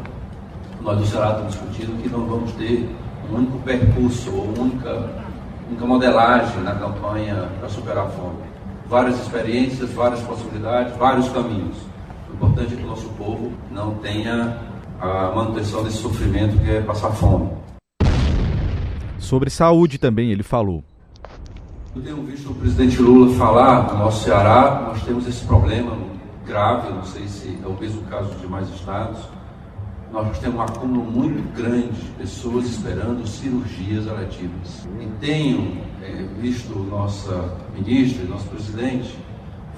Nós 0.81 0.97
do 0.97 1.05
Ceará 1.05 1.31
estamos 1.31 1.53
discutindo 1.53 2.01
que 2.01 2.09
não 2.09 2.25
vamos 2.25 2.51
ter 2.53 2.89
um 3.29 3.35
único 3.35 3.59
percurso 3.59 4.35
ou 4.35 4.59
única, 4.59 5.22
única 5.67 5.85
modelagem 5.85 6.61
na 6.61 6.75
campanha 6.75 7.49
para 7.59 7.69
superar 7.69 8.05
a 8.05 8.09
fome. 8.09 8.39
Várias 8.87 9.19
experiências, 9.19 9.91
várias 9.91 10.21
possibilidades, 10.21 10.95
vários 10.97 11.29
caminhos. 11.29 11.77
O 12.29 12.33
importante 12.33 12.73
é 12.73 12.77
que 12.77 12.83
o 12.83 12.87
nosso 12.87 13.09
povo 13.09 13.51
não 13.71 13.95
tenha 13.95 14.57
a 14.99 15.31
manutenção 15.35 15.83
desse 15.83 15.97
sofrimento 15.97 16.57
que 16.59 16.69
é 16.69 16.81
passar 16.81 17.11
fome. 17.11 17.49
Sobre 19.19 19.49
saúde 19.49 19.97
também 19.97 20.31
ele 20.31 20.43
falou. 20.43 20.83
Eu 21.95 22.01
tenho 22.01 22.23
visto 22.23 22.51
o 22.51 22.55
presidente 22.55 23.01
Lula 23.01 23.33
falar 23.35 23.93
no 23.93 23.99
nosso 23.99 24.23
Ceará, 24.23 24.85
nós 24.87 25.03
temos 25.03 25.27
esse 25.27 25.45
problema 25.45 25.95
grave, 26.45 26.91
não 26.91 27.03
sei 27.03 27.27
se 27.27 27.57
é 27.63 27.67
o 27.67 27.73
mesmo 27.79 28.01
caso 28.03 28.33
de 28.35 28.47
mais 28.47 28.67
estados. 28.69 29.19
Nós 30.13 30.37
temos 30.37 30.57
um 30.57 30.61
acúmulo 30.61 31.11
muito 31.11 31.41
grande 31.57 31.99
de 31.99 32.11
pessoas 32.19 32.65
esperando 32.65 33.27
cirurgias 33.27 34.05
eletivas. 34.05 34.87
E 35.01 35.07
tenho 35.19 35.81
é, 36.03 36.27
visto 36.39 36.77
nossa 36.77 37.57
ministra 37.73 38.23
nosso 38.25 38.47
presidente 38.47 39.17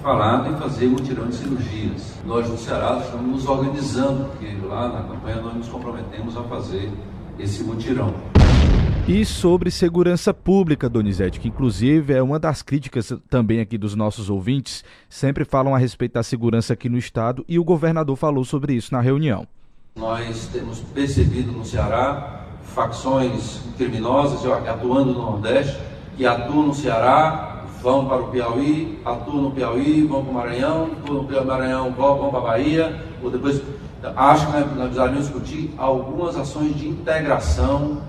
falando 0.02 0.52
em 0.52 0.56
fazer 0.58 0.88
mutirão 0.88 1.26
de 1.28 1.36
cirurgias. 1.36 2.14
Nós 2.26 2.50
no 2.50 2.58
Ceará 2.58 3.00
estamos 3.02 3.26
nos 3.26 3.46
organizando, 3.46 4.26
porque 4.26 4.54
lá 4.66 4.90
na 4.90 5.08
campanha 5.08 5.40
nós 5.40 5.54
nos 5.54 5.68
comprometemos 5.68 6.36
a 6.36 6.42
fazer 6.42 6.92
esse 7.38 7.64
mutirão. 7.64 8.12
E 9.08 9.24
sobre 9.24 9.70
segurança 9.70 10.34
pública, 10.34 10.86
Donizete, 10.86 11.40
que 11.40 11.48
inclusive 11.48 12.12
é 12.12 12.22
uma 12.22 12.38
das 12.38 12.60
críticas 12.60 13.10
também 13.30 13.60
aqui 13.60 13.78
dos 13.78 13.94
nossos 13.94 14.28
ouvintes, 14.28 14.84
sempre 15.08 15.46
falam 15.46 15.74
a 15.74 15.78
respeito 15.78 16.12
da 16.12 16.22
segurança 16.22 16.74
aqui 16.74 16.90
no 16.90 16.98
estado 16.98 17.42
e 17.48 17.58
o 17.58 17.64
governador 17.64 18.16
falou 18.16 18.44
sobre 18.44 18.74
isso 18.74 18.92
na 18.92 19.00
reunião. 19.00 19.48
Nós 19.96 20.46
temos 20.52 20.80
percebido 20.80 21.50
no 21.52 21.64
Ceará 21.64 22.44
facções 22.62 23.62
criminosas 23.78 24.44
atuando 24.68 25.14
no 25.14 25.22
Nordeste 25.22 25.80
que 26.18 26.26
atuam 26.26 26.66
no 26.66 26.74
Ceará, 26.74 27.64
vão 27.82 28.04
para 28.04 28.18
o 28.18 28.28
Piauí, 28.28 29.00
atuam 29.06 29.44
no 29.44 29.50
Piauí, 29.52 30.06
vão 30.06 30.22
para 30.22 30.30
o 30.30 30.34
Maranhão, 30.34 30.90
atuam 31.02 31.22
no 31.22 31.44
Maranhão, 31.46 31.92
vão 31.92 32.28
para 32.28 32.38
a 32.38 32.42
Bahia, 32.42 33.04
ou 33.22 33.30
depois 33.30 33.62
acho 34.14 34.46
que 34.46 34.52
nós 34.52 34.64
precisaríamos 34.64 35.24
discutir 35.24 35.74
algumas 35.78 36.36
ações 36.36 36.76
de 36.76 36.88
integração 36.88 38.02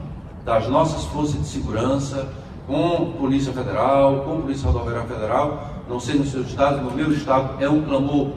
das 0.44 0.68
nossas 0.68 1.06
forças 1.06 1.40
de 1.40 1.48
segurança, 1.48 2.28
com 2.68 3.14
Polícia 3.14 3.54
Federal, 3.54 4.26
com 4.26 4.42
Polícia 4.42 4.70
Rodoviária 4.70 5.08
Federal, 5.08 5.70
não 5.88 6.02
sei 6.02 6.16
no 6.16 6.26
seu 6.26 6.42
estado, 6.42 6.82
no 6.82 6.92
meu 6.92 7.14
estado, 7.14 7.64
é 7.64 7.70
um 7.70 7.82
clamor 7.82 8.32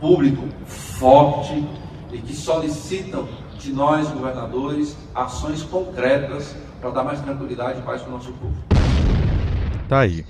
público 0.00 0.44
forte 0.66 1.62
e 2.12 2.18
que 2.18 2.34
solicitam 2.34 3.28
de 3.58 3.72
nós, 3.72 4.08
governadores, 4.08 4.96
ações 5.14 5.62
concretas 5.62 6.54
para 6.80 6.90
dar 6.90 7.04
mais 7.04 7.20
tranquilidade 7.20 7.80
e 7.80 7.82
paz 7.82 8.02
para 8.02 8.10
o 8.10 8.12
nosso 8.12 8.32
povo. 8.34 8.54
Tá 9.88 10.00
aí. 10.00 10.24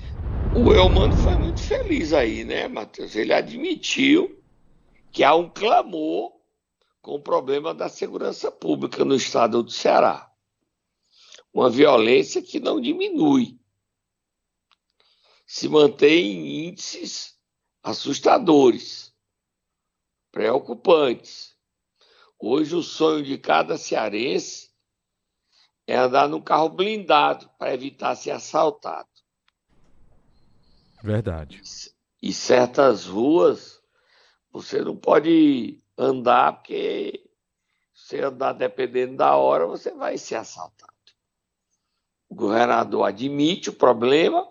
O 0.55 0.73
Elmano 0.73 1.15
foi 1.17 1.35
muito 1.35 1.61
feliz 1.61 2.13
aí, 2.13 2.43
né, 2.43 2.67
Matheus? 2.67 3.15
Ele 3.15 3.33
admitiu 3.33 4.39
que 5.11 5.23
há 5.23 5.35
um 5.35 5.49
clamor 5.49 6.31
com 7.01 7.15
o 7.15 7.21
problema 7.21 7.73
da 7.73 7.89
segurança 7.89 8.51
pública 8.51 9.03
no 9.03 9.15
estado 9.15 9.61
do 9.61 9.71
Ceará 9.71 10.27
uma 11.57 11.71
violência 11.71 12.39
que 12.39 12.59
não 12.59 12.79
diminui. 12.79 13.59
Se 15.43 15.67
mantém 15.67 16.25
em 16.25 16.67
índices 16.67 17.35
assustadores, 17.81 19.11
preocupantes. 20.31 21.56
Hoje 22.39 22.75
o 22.75 22.83
sonho 22.83 23.23
de 23.23 23.37
cada 23.37 23.77
cearense 23.77 24.69
é 25.87 25.95
andar 25.95 26.27
num 26.27 26.41
carro 26.41 26.69
blindado 26.69 27.49
para 27.57 27.73
evitar 27.73 28.15
ser 28.15 28.31
assaltado. 28.31 29.09
Verdade. 31.01 31.61
E 32.21 32.33
certas 32.33 33.05
ruas 33.05 33.81
você 34.51 34.81
não 34.81 34.95
pode 34.95 35.81
andar 35.97 36.57
porque 36.57 37.29
se 37.93 38.19
andar 38.19 38.53
dependendo 38.53 39.17
da 39.17 39.35
hora 39.35 39.65
você 39.65 39.91
vai 39.91 40.17
ser 40.17 40.35
assaltado. 40.35 40.93
O 42.29 42.35
governador 42.35 43.07
admite 43.07 43.69
o 43.69 43.73
problema 43.73 44.47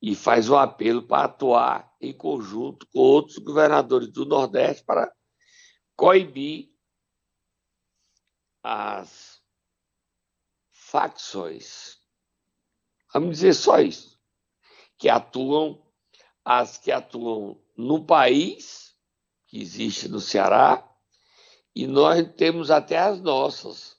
e 0.00 0.14
faz 0.14 0.48
um 0.48 0.56
apelo 0.56 1.02
para 1.02 1.24
atuar 1.24 1.92
em 2.00 2.12
conjunto 2.12 2.86
com 2.92 3.00
outros 3.00 3.38
governadores 3.38 4.08
do 4.10 4.24
Nordeste 4.24 4.84
para 4.84 5.12
coibir 5.96 6.70
as 8.62 9.40
facções. 10.70 11.98
Vamos 13.12 13.36
dizer 13.36 13.54
só 13.54 13.80
isso, 13.80 14.20
que 14.98 15.08
atuam 15.08 15.82
as 16.44 16.78
que 16.78 16.92
atuam 16.92 17.60
no 17.76 18.04
país 18.04 18.94
que 19.46 19.60
existe 19.60 20.08
no 20.08 20.20
Ceará 20.20 20.86
e 21.74 21.86
nós 21.86 22.26
temos 22.36 22.70
até 22.70 22.98
as 22.98 23.20
nossas 23.20 23.94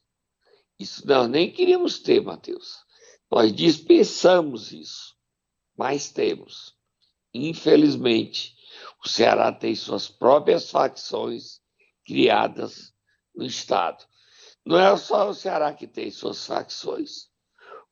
isso 0.79 1.07
nós 1.07 1.29
nem 1.29 1.51
queríamos 1.51 1.99
ter, 1.99 2.21
Mateus. 2.21 2.83
Nós 3.31 3.53
dispensamos 3.53 4.71
isso, 4.71 5.15
mas 5.75 6.11
temos. 6.11 6.75
Infelizmente, 7.33 8.55
o 9.03 9.07
Ceará 9.07 9.51
tem 9.51 9.75
suas 9.75 10.07
próprias 10.07 10.69
facções 10.69 11.61
criadas 12.05 12.93
no 13.35 13.45
Estado. 13.45 14.03
Não 14.65 14.79
é 14.79 14.95
só 14.97 15.29
o 15.29 15.33
Ceará 15.33 15.73
que 15.73 15.87
tem 15.87 16.09
suas 16.09 16.45
facções. 16.45 17.27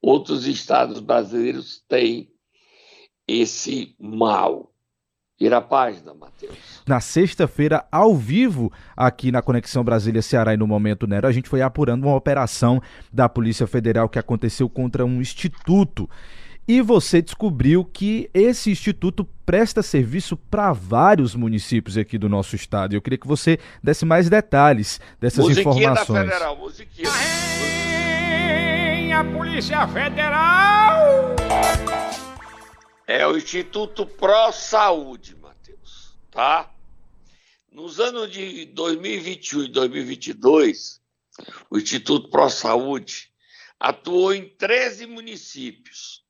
Outros 0.02 0.46
estados 0.48 1.00
brasileiros 1.00 1.84
têm 1.88 2.30
esse 3.28 3.96
mal. 4.00 4.74
Vira 5.40 5.58
a 5.58 5.62
página, 5.62 6.14
Matheus. 6.14 6.58
Na 6.88 7.00
sexta-feira, 7.00 7.86
ao 7.92 8.16
vivo, 8.16 8.72
aqui 8.96 9.32
na 9.32 9.42
Conexão 9.42 9.84
Brasília-Ceará 9.84 10.54
e 10.54 10.58
no 10.58 10.68
Momento 10.68 11.08
Nero, 11.08 11.28
a 11.28 11.32
gente 11.32 11.50
foi 11.50 11.62
apurando 11.62 12.06
uma 12.06 12.16
operação 12.16 12.82
da 13.12 13.28
Polícia 13.28 13.66
Federal 13.66 14.08
que 14.08 14.20
aconteceu 14.20 14.70
contra 14.70 15.06
um 15.06 15.20
instituto. 15.20 16.10
E 16.66 16.82
você 16.82 17.22
descobriu 17.22 17.84
que 17.84 18.30
esse 18.34 18.72
instituto 18.72 19.26
presta 19.46 19.84
serviço 19.84 20.38
para 20.38 20.72
vários 20.72 21.36
municípios 21.36 21.98
aqui 21.98 22.18
do 22.18 22.30
nosso 22.30 22.56
estado. 22.56 22.94
Eu 22.94 23.02
queria 23.02 23.18
que 23.18 23.28
você 23.28 23.60
desse 23.84 24.06
mais 24.06 24.30
detalhes 24.30 25.02
dessas 25.20 25.44
musiquinha 25.44 25.70
informações. 25.70 26.26
Da 26.26 26.32
Federal, 26.32 26.58
musiquinha. 26.58 27.10
A 29.20 29.24
Polícia 29.26 29.88
Federal! 29.90 31.36
É 33.06 33.28
o 33.28 33.38
Instituto 33.38 34.06
Pro 34.06 34.52
Saúde, 34.54 35.36
Matheus, 35.36 36.18
tá? 36.32 36.72
Nos 37.72 38.00
anos 38.00 38.32
de 38.32 38.66
2021 38.68 39.64
e 39.66 39.68
2022, 39.68 41.02
o 41.70 41.78
Instituto 41.78 42.30
Pro 42.30 42.50
Saúde 42.50 43.30
atuou 43.80 44.34
em 44.34 44.48
13 44.48 45.06
municípios. 45.06 46.23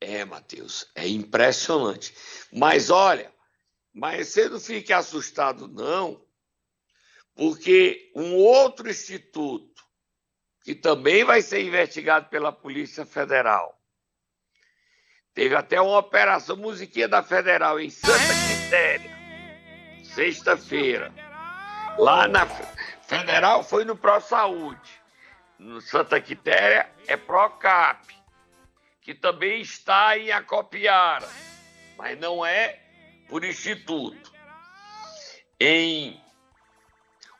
É, 0.00 0.24
Matheus, 0.24 0.86
é 0.94 1.06
impressionante. 1.06 2.14
Mas 2.50 2.88
olha, 2.88 3.30
mas 3.92 4.28
você 4.28 4.48
não 4.48 4.58
fique 4.58 4.90
assustado 4.90 5.68
não, 5.68 6.18
porque 7.34 8.10
um 8.16 8.36
outro 8.36 8.88
instituto 8.88 9.71
que 10.64 10.74
também 10.74 11.24
vai 11.24 11.42
ser 11.42 11.62
investigado 11.62 12.28
pela 12.28 12.52
Polícia 12.52 13.04
Federal. 13.04 13.78
Teve 15.34 15.54
até 15.54 15.80
uma 15.80 15.98
operação 15.98 16.56
musiquinha 16.56 17.08
da 17.08 17.22
Federal 17.22 17.80
em 17.80 17.90
Santa 17.90 18.34
Quitéria, 18.48 19.10
sexta-feira 20.04 21.12
Lá 21.98 22.26
na 22.26 22.46
Federal 23.02 23.62
foi 23.62 23.84
no 23.84 23.96
Pro 23.96 24.20
Saúde. 24.20 25.00
No 25.58 25.80
Santa 25.80 26.20
Quitéria 26.20 26.90
é 27.06 27.16
Procap, 27.16 28.06
que 29.00 29.14
também 29.14 29.60
está 29.60 30.16
em 30.18 30.32
Acopiara, 30.32 31.28
mas 31.96 32.18
não 32.18 32.44
é 32.44 32.80
por 33.28 33.44
instituto. 33.44 34.32
Em 35.60 36.20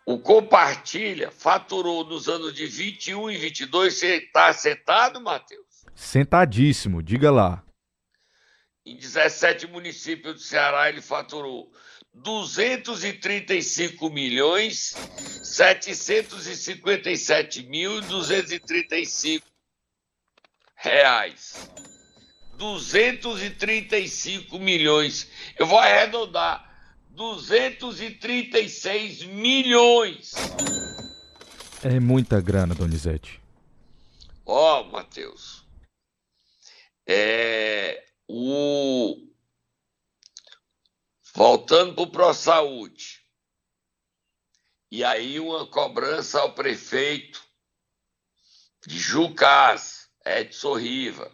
O 0.05 0.19
Compartilha 0.19 1.31
faturou 1.31 2.05
nos 2.05 2.29
anos 2.29 2.53
de 2.55 2.67
21 2.67 3.31
e 3.31 3.37
22. 3.37 3.95
Você 3.95 4.17
está 4.17 4.53
sentado, 4.53 5.21
Matheus? 5.21 5.85
Sentadíssimo, 5.95 7.01
diga 7.03 7.31
lá. 7.31 7.63
Em 8.85 8.97
17 8.97 9.69
municípios 9.69 10.35
do 10.35 10.41
Ceará, 10.41 10.89
ele 10.89 11.01
faturou 11.01 11.71
235 12.13 14.11
milhões 14.11 14.97
757 15.43 17.63
mil 17.63 18.01
235 18.01 19.47
reais. 20.75 21.71
235 22.57 24.59
milhões. 24.59 25.29
Eu 25.59 25.67
vou 25.67 25.79
arredondar. 25.79 26.72
236 27.13 29.25
milhões. 29.25 30.33
É 31.85 32.01
muita 32.01 32.41
grana, 32.41 32.75
Donizete. 32.75 33.39
Ó, 34.47 34.81
oh, 34.81 34.85
Matheus. 34.85 35.67
É 37.07 38.03
o 38.27 39.29
voltando 41.35 41.95
para 41.95 42.03
o 42.03 42.11
ProSaúde. 42.11 43.21
E 44.91 45.05
aí 45.05 45.39
uma 45.41 45.67
cobrança 45.67 46.41
ao 46.41 46.55
prefeito 46.55 47.43
de 48.87 48.99
Jucás, 48.99 50.09
Edson 50.25 50.75
Riva. 50.75 51.31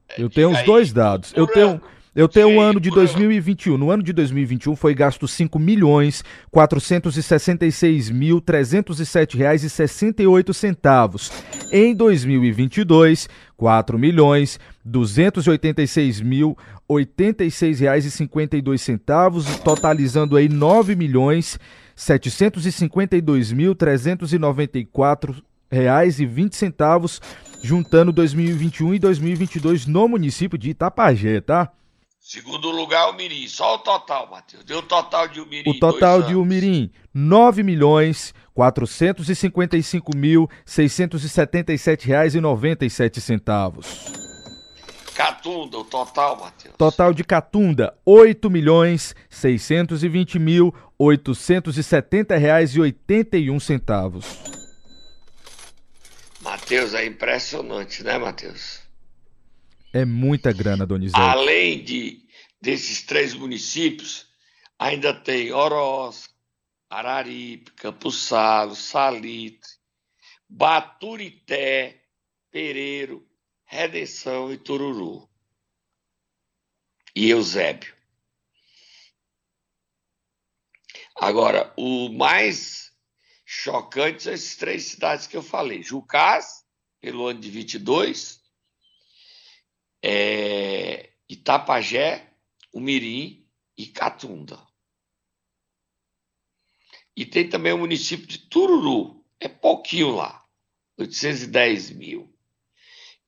É, 0.10 0.22
eu 0.22 0.30
tenho 0.30 0.52
os 0.52 0.62
dois 0.64 0.94
dados. 0.94 1.34
Eu 1.36 1.48
tenho, 1.48 1.82
eu 2.16 2.28
tenho 2.28 2.48
o 2.48 2.52
um 2.54 2.62
ano 2.62 2.80
de 2.80 2.92
2021. 2.92 3.78
No 3.78 3.90
ano 3.90 4.04
de 4.04 4.14
2021 4.14 4.76
foi 4.76 4.94
gasto 4.94 5.28
5 5.28 5.58
milhões 5.58 6.24
466 6.52 8.12
mil 8.12 8.40
307 8.40 9.36
reais 9.36 9.64
e 9.64 9.70
68 9.70 10.54
centavos. 10.54 11.32
Em 11.72 11.96
2022, 11.96 13.28
4 13.58 13.98
milhões 13.98 14.60
286 14.86 16.22
mil 16.22 16.56
86 16.88 17.80
reais 17.80 18.06
e 18.06 18.12
52 18.12 18.82
centavos, 18.82 19.46
totalizando 19.60 20.38
aí 20.38 20.48
9 20.48 20.96
milhões 20.96 21.60
752 21.96 23.52
mil 23.52 23.74
394 23.74 25.44
reais 25.72 26.20
e 26.20 26.26
20 26.28 26.56
centavos, 26.56 27.20
juntando 27.64 28.12
2021 28.12 28.94
e 28.94 29.00
2022 29.00 29.88
no 29.88 30.08
município 30.08 30.58
de 30.58 30.70
Itapajé, 30.70 31.42
tá? 31.42 31.72
Segundo 32.26 32.72
lugar, 32.72 33.10
o 33.10 33.14
Mirim. 33.14 33.46
Só 33.50 33.76
o 33.76 33.80
total, 33.80 34.30
Matheus. 34.32 34.64
Deu 34.64 34.80
o 34.80 34.82
total 34.82 35.28
de 35.28 35.42
Umirim. 35.42 35.70
O 35.70 35.78
total 35.78 36.22
de 36.22 36.34
Umirim, 36.34 36.90
9 37.14 37.64
milhões 37.64 38.34
455 38.54 40.16
mil 40.16 40.50
677 40.66 42.08
reais 42.08 42.34
e 42.34 42.40
97 42.40 43.20
centavos. 43.20 44.06
Catunda, 45.14 45.78
o 45.78 45.84
total, 45.84 46.40
Matheus. 46.40 46.76
Total 46.78 47.14
de 47.14 47.26
Catunda, 47.26 47.94
8 48.06 48.50
milhões 48.50 49.14
620 49.30 50.40
mil 50.40 50.74
870 50.98 52.38
reais 52.38 52.74
e 52.74 52.80
81 52.80 53.60
centavos. 53.60 54.26
Matheus, 56.42 56.94
é 56.94 57.06
impressionante, 57.06 58.02
né, 58.02 58.18
Matheus? 58.18 58.83
É 59.94 60.04
muita 60.04 60.52
grana, 60.52 60.88
Donizete. 60.88 61.22
Além 61.22 61.84
de, 61.84 62.28
desses 62.60 63.04
três 63.04 63.36
municípios, 63.36 64.28
ainda 64.80 65.14
tem 65.14 65.52
Oroz, 65.52 66.28
Araripe, 66.90 67.72
Campos 67.74 68.24
Salo, 68.24 68.76
Salitre, 68.76 69.70
Baturité, 70.50 72.04
Pereiro, 72.50 73.24
Redenção 73.66 74.52
e 74.52 74.58
Tururu. 74.58 75.30
E 77.16 77.30
Eusébio. 77.30 77.94
Agora, 81.16 81.72
o 81.78 82.10
mais 82.10 82.92
chocante 83.46 84.24
são 84.24 84.34
essas 84.34 84.56
três 84.56 84.86
cidades 84.86 85.28
que 85.28 85.38
eu 85.38 85.44
falei. 85.44 85.84
Jucás, 85.84 86.66
pelo 87.00 87.28
ano 87.28 87.40
de 87.40 87.52
22, 87.52 88.43
é, 90.04 91.12
Itapajé, 91.30 92.30
Umirim 92.74 93.48
e 93.78 93.86
Catunda. 93.88 94.60
E 97.16 97.26
tem 97.26 97.48
também 97.48 97.72
o 97.72 97.78
município 97.78 98.28
de 98.28 98.40
Tururu, 98.40 99.24
é 99.40 99.48
pouquinho 99.48 100.14
lá, 100.16 100.44
810 100.98 101.92
mil. 101.92 102.36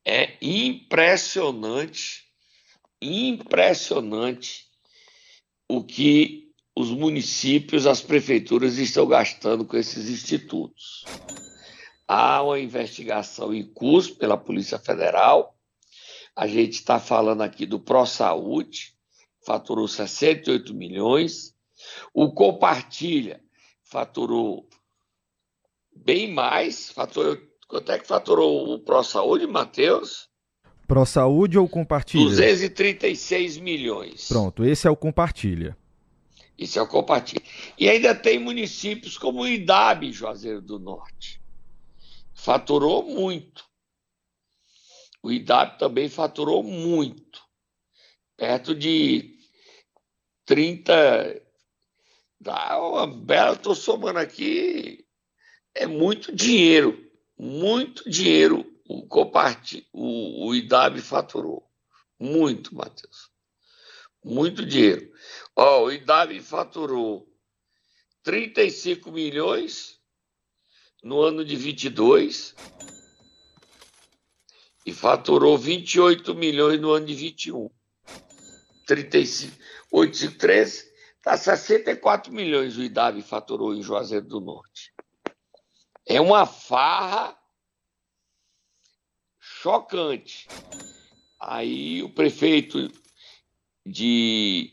É 0.04 0.38
impressionante, 0.42 2.26
impressionante 3.02 4.66
o 5.68 5.84
que 5.84 6.52
os 6.76 6.90
municípios, 6.90 7.88
as 7.88 8.02
prefeituras 8.02 8.78
estão 8.78 9.08
gastando 9.08 9.66
com 9.66 9.78
esses 9.78 10.10
institutos. 10.10 11.06
Há 12.08 12.44
uma 12.44 12.60
investigação 12.60 13.54
em 13.54 13.66
curso 13.66 14.16
pela 14.16 14.38
Polícia 14.38 14.78
Federal 14.78 15.55
a 16.36 16.48
gente 16.48 16.74
está 16.74 17.00
falando 17.00 17.42
aqui 17.42 17.66
do 17.66 17.80
ProSaúde, 17.80 18.94
faturou 19.46 19.88
68 19.88 20.74
milhões. 20.74 21.56
O 22.14 22.32
Compartilha 22.34 23.42
faturou 23.84 24.68
bem 25.96 26.32
mais. 26.32 26.92
Faturou, 26.92 27.38
quanto 27.68 27.92
é 27.92 28.00
que 28.00 28.08
faturou 28.08 28.74
o 28.74 28.80
ProSaúde, 28.80 29.48
Matheus? 29.48 30.30
ProSaúde 30.88 31.58
ou 31.58 31.70
Compartilha? 31.70 32.26
236 32.26 33.58
milhões. 33.58 34.28
Pronto, 34.28 34.66
esse 34.66 34.88
é 34.88 34.92
o 34.92 34.96
Compartilha. 34.96 35.78
Isso 36.58 36.80
é 36.80 36.82
o 36.82 36.88
compartilha. 36.88 37.44
E 37.78 37.90
ainda 37.90 38.16
tem 38.16 38.40
municípios 38.40 39.18
como 39.18 39.42
o 39.42 39.48
Idab, 39.48 40.10
Juazeiro 40.12 40.62
do 40.62 40.80
Norte. 40.80 41.42
Faturou 42.34 43.04
muito. 43.04 43.66
O 45.26 45.32
Idab 45.32 45.80
também 45.80 46.08
faturou 46.08 46.62
muito. 46.62 47.42
Perto 48.38 48.76
de 48.76 49.40
30. 50.46 51.42
Dá 52.40 52.80
uma 52.80 53.08
bela, 53.08 53.56
estou 53.56 53.74
somando 53.74 54.20
aqui. 54.20 55.04
É 55.74 55.88
muito 55.88 56.32
dinheiro. 56.32 57.10
Muito 57.36 58.08
dinheiro 58.08 58.72
o, 58.88 59.08
compartilha, 59.08 59.84
o, 59.92 60.46
o 60.48 60.54
IDAB 60.54 61.00
faturou. 61.02 61.68
Muito, 62.20 62.76
Matheus. 62.76 63.32
Muito 64.24 64.64
dinheiro. 64.64 65.12
Ó, 65.56 65.86
o 65.86 65.92
IDAB 65.92 66.40
faturou 66.40 67.28
35 68.22 69.12
milhões 69.12 70.00
no 71.02 71.20
ano 71.20 71.44
de 71.44 71.56
22 71.56 72.54
e 74.86 74.94
faturou 74.94 75.58
28 75.58 76.36
milhões 76.36 76.80
no 76.80 76.92
ano 76.92 77.06
de 77.06 77.16
21. 77.16 77.70
35, 78.86 79.58
853, 79.92 80.94
está 81.18 81.36
64 81.36 82.32
milhões 82.32 82.78
o 82.78 82.84
IDAB 82.84 83.22
faturou 83.24 83.74
em 83.74 83.82
Juazeiro 83.82 84.28
do 84.28 84.40
Norte. 84.40 84.94
É 86.06 86.22
uma 86.22 86.46
farra 86.46 87.36
chocante. 89.40 90.48
Aí 91.40 92.04
o 92.04 92.10
prefeito 92.10 92.92
de 93.84 94.72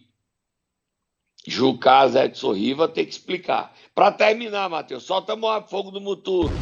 Jucás 1.47 2.15
Edson 2.15 2.53
Riva 2.53 2.87
tem 2.87 3.07
que 3.07 3.13
explicar. 3.13 3.75
Para 3.95 4.13
terminar, 4.13 4.69
Matheus, 4.69 5.05
solta 5.05 5.35
o 5.35 5.69
fogo 5.69 5.91
do 5.91 6.01
muturo. 6.01 6.53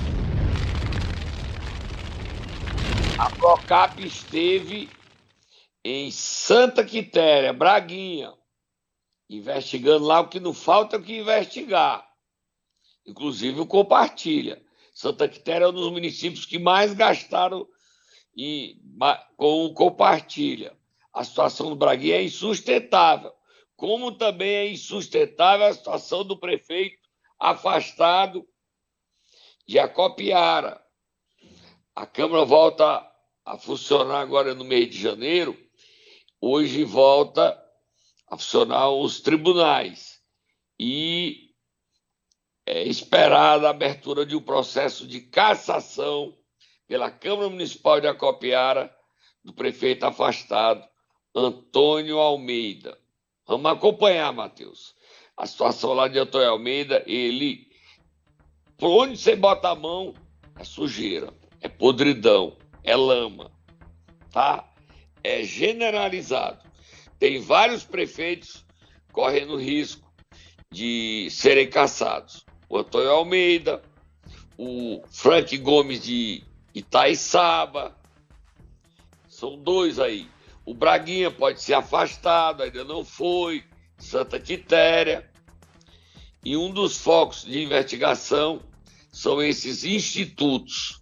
A 3.21 3.29
Procap 3.29 4.03
esteve 4.03 4.89
em 5.85 6.11
Santa 6.11 6.83
Quitéria, 6.83 7.53
Braguinha, 7.53 8.33
investigando 9.29 10.07
lá 10.07 10.21
o 10.21 10.29
que 10.29 10.41
não 10.41 10.55
falta 10.55 10.97
é 10.97 10.99
o 10.99 11.03
que 11.03 11.19
investigar. 11.19 12.11
Inclusive 13.07 13.61
o 13.61 13.67
compartilha. 13.67 14.65
Santa 14.95 15.29
Quitéria 15.29 15.67
é 15.67 15.69
um 15.69 15.73
dos 15.73 15.93
municípios 15.93 16.47
que 16.47 16.59
mais 16.59 16.95
gastaram 16.95 17.69
com 19.37 19.67
o 19.67 19.75
compartilha 19.75 20.75
a 21.13 21.23
situação 21.23 21.69
do 21.69 21.77
Braguinha 21.77 22.17
é 22.17 22.23
insustentável, 22.23 23.35
como 23.77 24.13
também 24.13 24.51
é 24.51 24.71
insustentável 24.71 25.67
a 25.67 25.75
situação 25.75 26.25
do 26.25 26.39
prefeito 26.39 26.99
afastado 27.39 28.49
de 29.67 29.79
Acopiara. 29.79 30.83
A 31.95 32.07
Câmara 32.07 32.47
volta 32.47 33.10
a 33.45 33.59
funcionar 33.59 34.21
agora 34.21 34.55
no 34.55 34.65
mês 34.65 34.91
de 34.91 35.01
janeiro, 35.01 35.57
hoje 36.41 36.85
volta 36.85 37.59
a 38.29 38.37
funcionar 38.37 38.91
os 38.91 39.21
tribunais 39.21 40.21
e 40.79 41.51
é 42.67 42.85
esperada 42.85 43.67
a 43.67 43.71
abertura 43.71 44.25
de 44.25 44.37
um 44.37 44.43
processo 44.43 45.07
de 45.07 45.21
cassação 45.21 46.37
pela 46.87 47.11
Câmara 47.11 47.49
Municipal 47.49 48.01
de 48.01 48.07
Acopiara 48.07 48.95
do 49.45 49.53
prefeito 49.53 50.05
afastado 50.05 50.87
Antônio 51.35 52.19
Almeida. 52.19 52.99
Vamos 53.47 53.71
acompanhar, 53.71 54.33
Matheus. 54.33 54.95
A 55.37 55.47
situação 55.47 55.93
lá 55.93 56.09
de 56.09 56.19
Antônio 56.19 56.51
Almeida, 56.51 57.03
ele. 57.07 57.69
Por 58.77 58.91
onde 59.05 59.17
você 59.17 59.37
bota 59.37 59.71
a 59.71 59.75
mão, 59.75 60.15
é 60.57 60.65
sujeira, 60.65 61.33
é 61.61 61.69
podridão, 61.69 62.57
é 62.83 62.97
lama, 62.97 63.51
tá? 64.31 64.69
É 65.23 65.43
generalizado. 65.43 66.69
Tem 67.19 67.41
vários 67.41 67.85
prefeitos 67.85 68.65
correndo 69.13 69.57
risco 69.57 70.11
de 70.71 71.29
serem 71.31 71.69
caçados. 71.69 72.45
O 72.69 72.79
Antônio 72.79 73.11
Almeida, 73.11 73.83
o 74.57 75.03
Frank 75.11 75.57
Gomes 75.59 76.03
de 76.03 76.45
Itaiçaba, 76.75 77.97
são 79.29 79.59
dois 79.59 79.99
aí. 79.99 80.29
O 80.65 80.75
Braguinha 80.75 81.31
pode 81.31 81.63
ser 81.63 81.75
afastado, 81.75 82.63
ainda 82.63 82.85
não 82.85 83.05
foi. 83.05 83.65
Santa 83.99 84.39
Quitéria. 84.39 85.29
E 86.45 86.57
um 86.57 86.73
dos 86.73 86.97
focos 86.99 87.45
de 87.45 87.63
investigação 87.63 88.63
são 89.13 89.43
esses 89.43 89.85
institutos. 89.85 91.00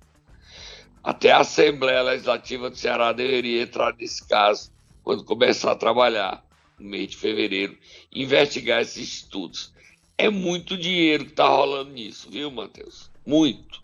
Até 1.02 1.30
a 1.30 1.38
Assembleia 1.38 2.02
Legislativa 2.02 2.70
do 2.70 2.76
Ceará 2.76 3.12
deveria 3.12 3.62
entrar 3.62 3.94
nesse 3.96 4.26
caso 4.26 4.70
quando 5.02 5.24
começar 5.24 5.72
a 5.72 5.76
trabalhar 5.76 6.44
no 6.78 6.88
mês 6.88 7.10
de 7.10 7.16
fevereiro, 7.16 7.76
investigar 8.12 8.82
esses 8.82 8.98
institutos. 8.98 9.72
É 10.16 10.28
muito 10.28 10.76
dinheiro 10.76 11.24
que 11.24 11.30
está 11.30 11.48
rolando 11.48 11.90
nisso, 11.90 12.28
viu, 12.30 12.50
Matheus? 12.50 13.10
Muito. 13.26 13.80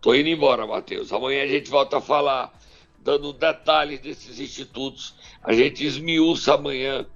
Tô 0.00 0.14
indo 0.14 0.28
embora, 0.28 0.66
Matheus. 0.66 1.12
Amanhã 1.12 1.42
a 1.42 1.46
gente 1.46 1.70
volta 1.70 1.98
a 1.98 2.00
falar 2.00 2.52
dando 2.98 3.32
detalhes 3.32 4.00
desses 4.00 4.40
institutos. 4.40 5.14
A 5.42 5.52
gente 5.52 5.84
esmiuça 5.84 6.54
amanhã, 6.54 7.06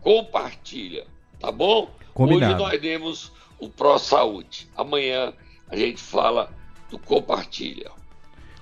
compartilha, 0.00 1.06
tá 1.40 1.50
bom? 1.50 1.90
Combinado. 2.12 2.62
Hoje 2.62 2.72
nós 2.72 2.80
demos 2.80 3.32
o 3.58 3.68
Pro 3.68 3.98
Saúde. 3.98 4.68
Amanhã 4.76 5.32
a 5.68 5.76
gente 5.76 6.00
fala 6.00 6.52
do 6.90 6.98
compartilha. 6.98 7.90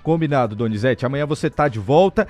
Combinado, 0.03 0.57
Donizete. 0.57 1.07
Amanhã 1.07 1.25
você 1.27 1.49
tá 1.49 1.69
de 1.69 1.79
volta. 1.79 2.27